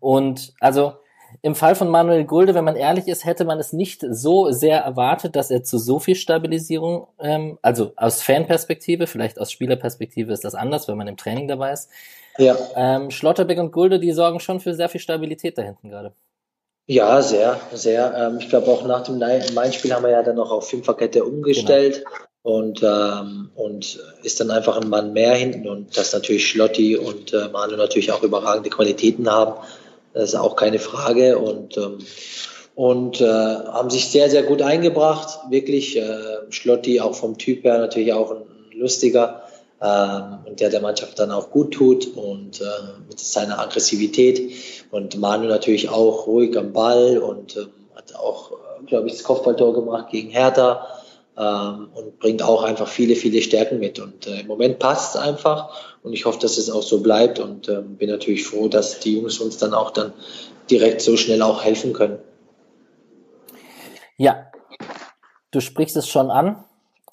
[0.00, 0.92] Und also
[1.40, 4.80] im Fall von Manuel Gulde, wenn man ehrlich ist, hätte man es nicht so sehr
[4.80, 10.44] erwartet, dass er zu so viel Stabilisierung, ähm, also aus Fanperspektive, vielleicht aus Spielerperspektive ist
[10.44, 11.88] das anders, wenn man im Training dabei ist.
[12.38, 12.56] Ja.
[12.76, 16.12] Ähm, Schlotterbeck und Gulde, die sorgen schon für sehr viel Stabilität da hinten gerade.
[16.86, 18.14] Ja, sehr, sehr.
[18.16, 22.04] Ähm, ich glaube auch nach dem Main-Spiel haben wir ja dann noch auf Fünferkette umgestellt
[22.04, 22.56] genau.
[22.56, 27.32] und, ähm, und ist dann einfach ein Mann mehr hinten und dass natürlich Schlotti und
[27.32, 29.54] äh, Manu natürlich auch überragende Qualitäten haben,
[30.14, 31.38] das ist auch keine Frage.
[31.38, 31.98] Und ähm,
[32.74, 35.40] und äh, haben sich sehr, sehr gut eingebracht.
[35.50, 39.42] Wirklich, äh, Schlotti auch vom Typ her natürlich auch ein lustiger
[39.82, 42.64] ähm, und der der Mannschaft dann auch gut tut und äh,
[43.08, 44.54] mit seiner Aggressivität.
[44.90, 49.24] Und Manu natürlich auch ruhig am Ball und ähm, hat auch, äh, glaube ich, das
[49.24, 51.01] Kopfballtor gemacht gegen Hertha
[51.36, 55.20] ähm, und bringt auch einfach viele, viele Stärken mit und äh, im Moment passt es
[55.20, 59.00] einfach und ich hoffe, dass es auch so bleibt und äh, bin natürlich froh, dass
[59.00, 60.12] die Jungs uns dann auch dann
[60.70, 62.18] direkt so schnell auch helfen können.
[64.16, 64.46] Ja,
[65.50, 66.64] du sprichst es schon an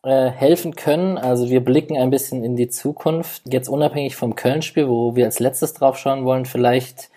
[0.03, 1.17] äh, helfen können.
[1.17, 3.41] Also wir blicken ein bisschen in die Zukunft.
[3.45, 7.09] Jetzt unabhängig vom Köln-Spiel, wo wir als letztes drauf schauen wollen, vielleicht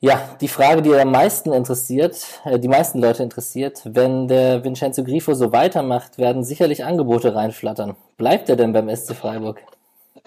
[0.00, 5.04] ja, die Frage, die am meisten interessiert, äh, die meisten Leute interessiert, wenn der Vincenzo
[5.04, 7.96] Grifo so weitermacht, werden sicherlich Angebote reinflattern.
[8.16, 9.60] Bleibt er denn beim SC Freiburg?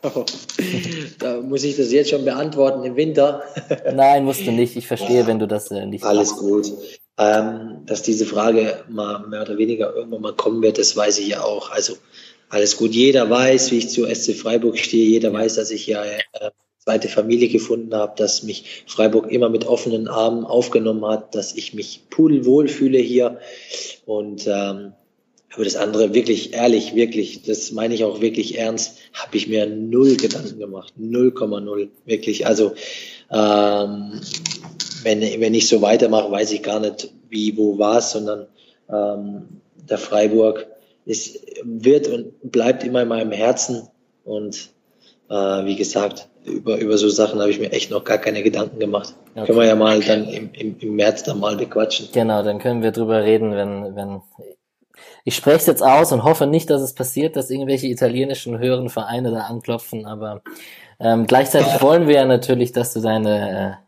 [0.04, 0.26] Oh,
[1.20, 3.44] da muss ich das jetzt schon beantworten im Winter.
[3.94, 4.76] Nein, musst du nicht.
[4.76, 6.42] Ich verstehe, ja, wenn du das äh, nicht Alles machst.
[6.42, 6.74] gut
[7.18, 11.30] ähm, dass diese Frage mal mehr oder weniger irgendwann mal kommen wird, das weiß ich
[11.30, 11.72] ja auch.
[11.72, 11.98] Also
[12.50, 12.94] alles gut.
[12.94, 15.10] Jeder weiß, wie ich zu SC Freiburg stehe.
[15.10, 16.52] Jeder weiß, dass ich ja äh,
[16.84, 21.74] zweite Familie gefunden habe, dass mich Freiburg immer mit offenen Armen aufgenommen hat, dass ich
[21.74, 23.40] mich pudelwohl fühle hier.
[24.06, 24.92] Und ähm,
[25.56, 29.66] über das andere wirklich ehrlich, wirklich, das meine ich auch wirklich ernst, habe ich mir
[29.66, 30.94] null Gedanken gemacht.
[31.00, 31.88] 0,0.
[32.06, 32.48] Wirklich.
[32.48, 32.74] Also
[33.32, 34.20] ähm,
[35.04, 38.48] wenn, wenn ich so weitermache, weiß ich gar nicht, wie, wo war es, sondern
[38.92, 40.68] ähm, der Freiburg
[41.06, 43.88] ist, wird und bleibt immer in meinem Herzen.
[44.26, 44.70] Und
[45.30, 45.34] äh,
[45.66, 49.14] wie gesagt, über, über so Sachen habe ich mir echt noch gar keine Gedanken gemacht.
[49.36, 49.46] Okay.
[49.46, 52.10] Können wir ja mal dann im, im, im März dann mal bequatschen.
[52.14, 54.22] Genau, dann können wir drüber reden, wenn, wenn
[55.26, 58.90] ich spreche es jetzt aus und hoffe nicht, dass es passiert, dass irgendwelche italienischen höheren
[58.90, 60.42] Vereine da anklopfen, aber
[61.00, 63.84] ähm, gleichzeitig wollen wir ja natürlich, dass du deine äh,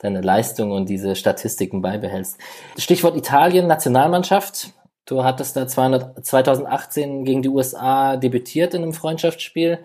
[0.00, 2.38] deine Leistung und diese Statistiken beibehältst.
[2.78, 4.72] Stichwort Italien, Nationalmannschaft.
[5.04, 9.78] Du hattest da 200, 2018 gegen die USA debütiert in einem Freundschaftsspiel.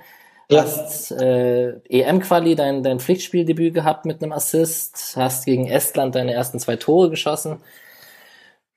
[0.49, 0.63] Ja.
[0.63, 6.59] Hast äh, EM-Quali dein, dein Pflichtspieldebüt gehabt mit einem Assist, hast gegen Estland deine ersten
[6.59, 7.61] zwei Tore geschossen.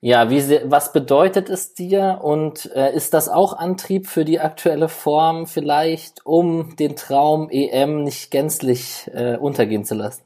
[0.01, 4.87] Ja, wie, was bedeutet es dir und äh, ist das auch Antrieb für die aktuelle
[4.87, 10.23] Form vielleicht, um den Traum EM nicht gänzlich äh, untergehen zu lassen?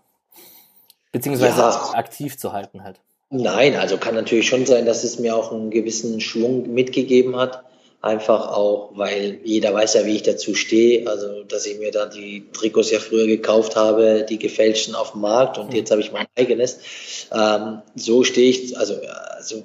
[1.12, 1.94] Beziehungsweise ja.
[1.94, 3.00] aktiv zu halten halt.
[3.32, 7.64] Nein, also kann natürlich schon sein, dass es mir auch einen gewissen Schwung mitgegeben hat.
[8.04, 11.08] Einfach auch, weil jeder weiß ja, wie ich dazu stehe.
[11.08, 15.22] Also, dass ich mir da die Trikots ja früher gekauft habe, die gefälschten auf dem
[15.22, 15.78] Markt und mhm.
[15.78, 16.80] jetzt habe ich mein eigenes.
[17.34, 18.96] Ähm, so stehe ich, also,
[19.38, 19.64] also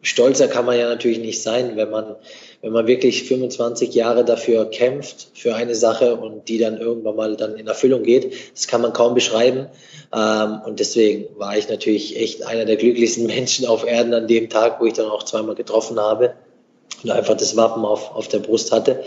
[0.00, 2.14] stolzer kann man ja natürlich nicht sein, wenn man,
[2.62, 7.36] wenn man wirklich 25 Jahre dafür kämpft, für eine Sache und die dann irgendwann mal
[7.36, 8.32] dann in Erfüllung geht.
[8.54, 9.66] Das kann man kaum beschreiben.
[10.14, 14.50] Ähm, und deswegen war ich natürlich echt einer der glücklichsten Menschen auf Erden an dem
[14.50, 16.36] Tag, wo ich dann auch zweimal getroffen habe
[17.02, 19.02] und einfach das Wappen auf, auf der Brust hatte.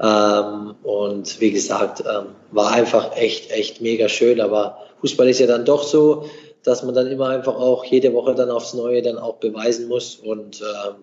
[0.00, 4.40] Ähm, und wie gesagt, ähm, war einfach echt, echt mega schön.
[4.40, 6.24] Aber Fußball ist ja dann doch so,
[6.62, 10.16] dass man dann immer einfach auch jede Woche dann aufs Neue dann auch beweisen muss.
[10.16, 10.94] Und ähm,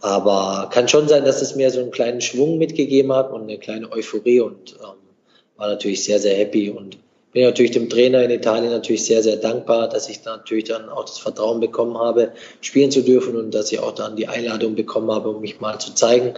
[0.00, 3.58] aber kann schon sein, dass es mir so einen kleinen Schwung mitgegeben hat und eine
[3.58, 4.98] kleine Euphorie und ähm,
[5.56, 6.98] war natürlich sehr, sehr happy und
[7.32, 11.04] bin natürlich dem Trainer in Italien natürlich sehr, sehr dankbar, dass ich natürlich dann auch
[11.04, 15.10] das Vertrauen bekommen habe, spielen zu dürfen und dass ich auch dann die Einladung bekommen
[15.10, 16.34] habe, um mich mal zu zeigen.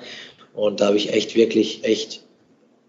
[0.55, 2.23] Und da habe ich echt wirklich, echt,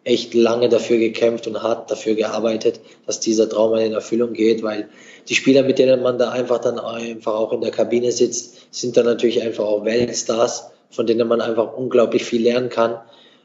[0.03, 4.87] echt lange dafür gekämpft und hart dafür gearbeitet, dass dieser Traum in Erfüllung geht, weil
[5.27, 8.97] die Spieler, mit denen man da einfach dann einfach auch in der Kabine sitzt, sind
[8.97, 12.99] dann natürlich einfach auch Weltstars, von denen man einfach unglaublich viel lernen kann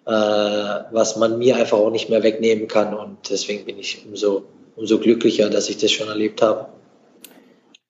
[0.06, 2.94] äh, was man mir einfach auch nicht mehr wegnehmen kann.
[2.94, 4.44] Und deswegen bin ich umso,
[4.76, 6.68] umso glücklicher, dass ich das schon erlebt habe.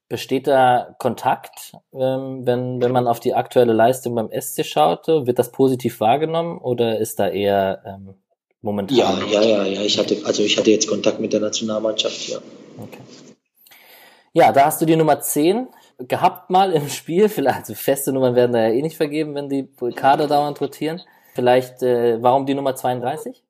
[0.09, 5.07] Besteht da Kontakt, ähm, wenn, wenn man auf die aktuelle Leistung beim SC schaut?
[5.07, 8.15] Wird das positiv wahrgenommen oder ist da eher ähm,
[8.61, 8.97] momentan?
[9.31, 9.83] Ja, ja, ja, ja.
[9.83, 12.39] Ich hatte, also ich hatte jetzt Kontakt mit der Nationalmannschaft, ja.
[12.83, 12.99] Okay.
[14.33, 15.69] Ja, da hast du die Nummer 10
[16.09, 17.29] gehabt mal im Spiel.
[17.29, 21.01] Vielleicht, also feste Nummern werden da ja eh nicht vergeben, wenn die Kader dauernd rotieren.
[21.35, 23.43] Vielleicht, äh, warum die Nummer 32?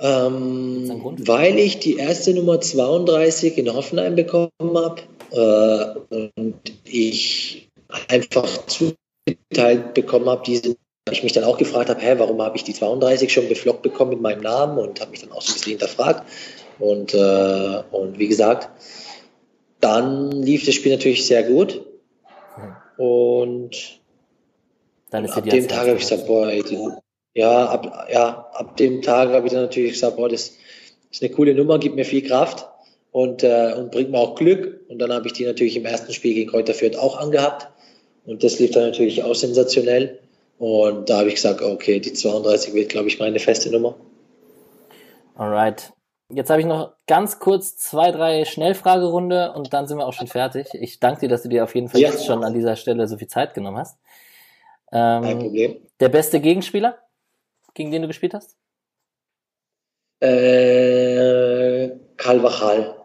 [0.00, 7.68] Ähm, weil ich die erste Nummer 32 in Hoffenheim bekommen habe äh, und ich
[8.08, 10.76] einfach zugeteilt bekommen habe, diese
[11.10, 14.10] ich mich dann auch gefragt habe, hä, warum habe ich die 32 schon beflockt bekommen
[14.10, 16.22] mit meinem Namen und habe mich dann auch so ein bisschen hinterfragt.
[16.78, 18.70] Und, äh, und wie gesagt,
[19.80, 21.84] dann lief das Spiel natürlich sehr gut.
[22.54, 23.04] Hm.
[23.04, 24.00] Und
[25.14, 26.76] dann ist ab dem Tag habe ich gesagt, boah, ey, die,
[27.34, 30.56] ja, ab, ja, ab dem Tag habe ich dann natürlich gesagt, boah, das
[31.08, 32.66] ist eine coole Nummer, gibt mir viel Kraft
[33.12, 34.80] und, äh, und bringt mir auch Glück.
[34.88, 37.68] Und dann habe ich die natürlich im ersten Spiel gegen Kräuter Fürth auch angehabt.
[38.26, 40.18] Und das lief dann natürlich auch sensationell.
[40.58, 43.94] Und da habe ich gesagt, okay, die 32 wird, glaube ich, meine feste Nummer.
[45.36, 45.92] Alright.
[46.28, 50.26] Jetzt habe ich noch ganz kurz zwei, drei Schnellfragerunde und dann sind wir auch schon
[50.26, 50.66] fertig.
[50.72, 52.10] Ich danke dir, dass du dir auf jeden Fall ja.
[52.10, 53.96] jetzt schon an dieser Stelle so viel Zeit genommen hast.
[54.94, 55.76] Ähm, Kein Problem.
[56.00, 56.98] Der beste Gegenspieler,
[57.74, 58.56] gegen den du gespielt hast?
[60.20, 62.96] Äh, Carvajal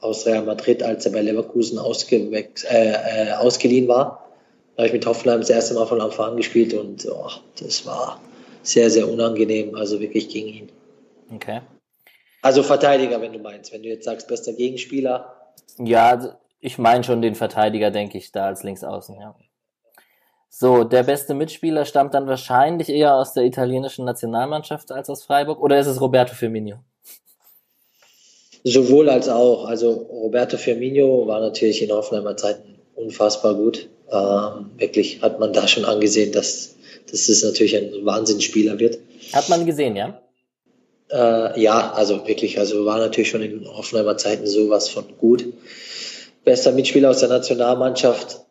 [0.00, 4.26] aus Real Madrid, als er bei Leverkusen äh, äh, ausgeliehen war.
[4.74, 7.30] Da habe ich mit Hoffenheim das erste Mal von Anfang an gespielt und oh,
[7.60, 8.20] das war
[8.62, 10.72] sehr, sehr unangenehm, also wirklich gegen ihn.
[11.34, 11.60] Okay.
[12.42, 15.52] Also Verteidiger, wenn du meinst, wenn du jetzt sagst, bester Gegenspieler.
[15.78, 19.34] Ja, ich meine schon den Verteidiger, denke ich, da als Linksaußen, ja.
[20.48, 25.60] So, der beste Mitspieler stammt dann wahrscheinlich eher aus der italienischen Nationalmannschaft als aus Freiburg
[25.60, 26.76] oder ist es Roberto Firmino?
[28.64, 29.66] Sowohl als auch.
[29.66, 33.88] Also Roberto Firmino war natürlich in Hoffenheimer Zeiten unfassbar gut.
[34.10, 36.74] Ähm, wirklich hat man da schon angesehen, dass,
[37.10, 38.98] dass es natürlich ein Wahnsinnsspieler wird.
[39.32, 40.20] Hat man gesehen, ja?
[41.10, 45.44] Äh, ja, also wirklich, also war natürlich schon in Hoffenheimer Zeiten sowas von gut.
[46.44, 48.45] Bester Mitspieler aus der Nationalmannschaft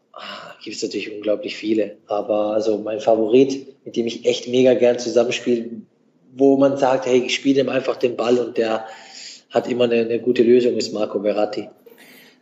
[0.66, 1.98] gibt es natürlich unglaublich viele.
[2.08, 5.70] Aber also mein Favorit, mit dem ich echt mega gern zusammenspiele,
[6.36, 8.86] wo man sagt, hey, ich spiele ihm einfach den Ball und der
[9.52, 11.70] hat immer eine, eine gute Lösung, ist Marco Verratti.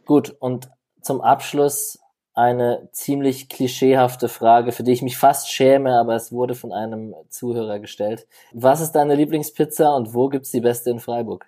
[0.05, 0.69] Gut, und
[1.01, 1.99] zum Abschluss
[2.33, 7.13] eine ziemlich klischeehafte Frage, für die ich mich fast schäme, aber es wurde von einem
[7.29, 8.25] Zuhörer gestellt.
[8.53, 11.45] Was ist deine Lieblingspizza und wo gibt's die beste in Freiburg?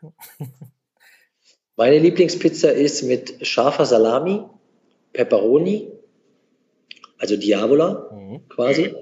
[1.78, 4.43] Meine Lieblingspizza ist mit scharfer Salami,
[5.13, 5.94] Pepperoni
[7.18, 8.47] also Diavola mhm.
[8.49, 8.95] quasi.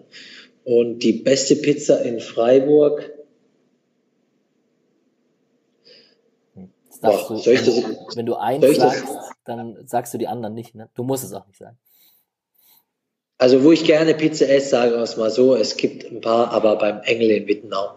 [0.63, 3.11] Und die beste Pizza in Freiburg.
[7.01, 9.05] Boah, du, wenn, das, wenn, du eins sagst,
[9.43, 10.73] dann sagst du die anderen nicht.
[10.73, 10.89] Ne?
[10.95, 11.77] Du musst es auch nicht sagen.
[13.37, 16.51] Also wo ich gerne Pizza esse, sagen wir es mal so, es gibt ein paar,
[16.51, 17.95] aber beim Engel in Wittenau.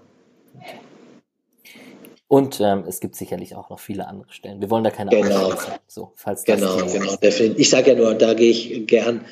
[2.29, 4.61] Und ähm, es gibt sicherlich auch noch viele andere Stellen.
[4.61, 5.53] Wir wollen da keine genau.
[5.87, 7.61] So, falls das genau, genau, definitiv.
[7.61, 9.25] Ich sage ja nur, da gehe ich gern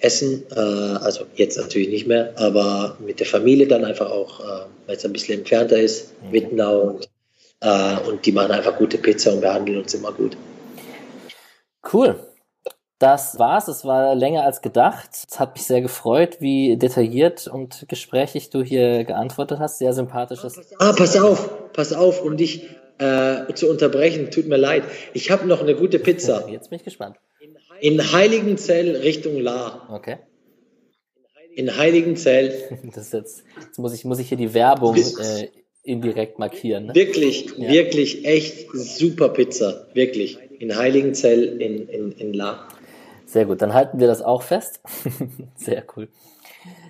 [0.00, 0.44] essen.
[0.50, 4.96] Äh, also jetzt natürlich nicht mehr, aber mit der Familie dann einfach auch, äh, weil
[4.96, 6.32] es ein bisschen entfernter ist, okay.
[6.32, 7.08] Wittenau und,
[7.60, 10.34] äh, und die machen einfach gute Pizza und behandeln uns immer gut.
[11.92, 12.27] Cool.
[12.98, 13.68] Das war's.
[13.68, 15.10] Es war länger als gedacht.
[15.30, 19.78] Es hat mich sehr gefreut, wie detailliert und gesprächig du hier geantwortet hast.
[19.78, 20.58] Sehr sympathisches.
[20.78, 22.68] Ah, pass auf, pass auf, um dich
[22.98, 24.32] äh, zu unterbrechen.
[24.32, 24.82] Tut mir leid.
[25.14, 26.48] Ich habe noch eine gute Pizza.
[26.50, 27.16] Jetzt bin ich gespannt.
[27.80, 29.88] In Heiligenzell Richtung La.
[29.92, 30.16] Okay.
[31.54, 32.52] In Heiligenzell.
[32.94, 35.48] Das jetzt, jetzt muss ich muss ich hier die Werbung äh,
[35.84, 36.86] indirekt markieren.
[36.86, 36.94] Ne?
[36.94, 37.68] Wirklich, ja.
[37.68, 39.86] wirklich echt super Pizza.
[39.94, 40.38] Wirklich.
[40.58, 42.66] In Heiligenzell in, in, in La.
[43.28, 44.80] Sehr gut, dann halten wir das auch fest.
[45.54, 46.08] Sehr cool.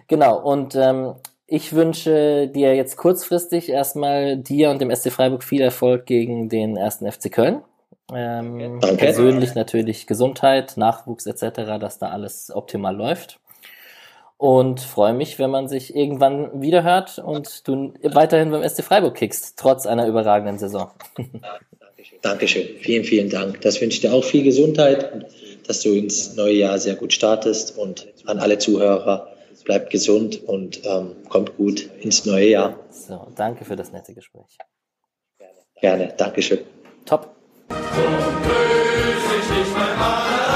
[0.07, 1.14] Genau, und ähm,
[1.49, 6.76] ich wünsche dir jetzt kurzfristig erstmal dir und dem SC Freiburg viel Erfolg gegen den
[6.76, 7.62] ersten FC Köln.
[8.14, 8.97] Ähm, Danke.
[8.99, 13.41] Persönlich natürlich Gesundheit, Nachwuchs etc., dass da alles optimal läuft.
[14.36, 19.16] und freue mich, wenn man sich irgendwann wieder hört und du weiterhin beim SC Freiburg
[19.16, 20.93] kickst, trotz einer überragenden Saison.
[22.22, 22.68] Dankeschön.
[22.78, 23.61] Vielen, vielen Dank.
[23.62, 25.26] Das wünsche ich dir auch viel Gesundheit und
[25.68, 29.28] dass du ins neue Jahr sehr gut startest und an alle Zuhörer
[29.64, 32.78] bleibt gesund und ähm, kommt gut ins neue Jahr.
[32.90, 34.56] So, danke für das nette Gespräch.
[35.80, 36.60] Gerne, Dankeschön.
[37.04, 37.34] Top.
[37.68, 40.47] So grüß ich dich, mein Mann.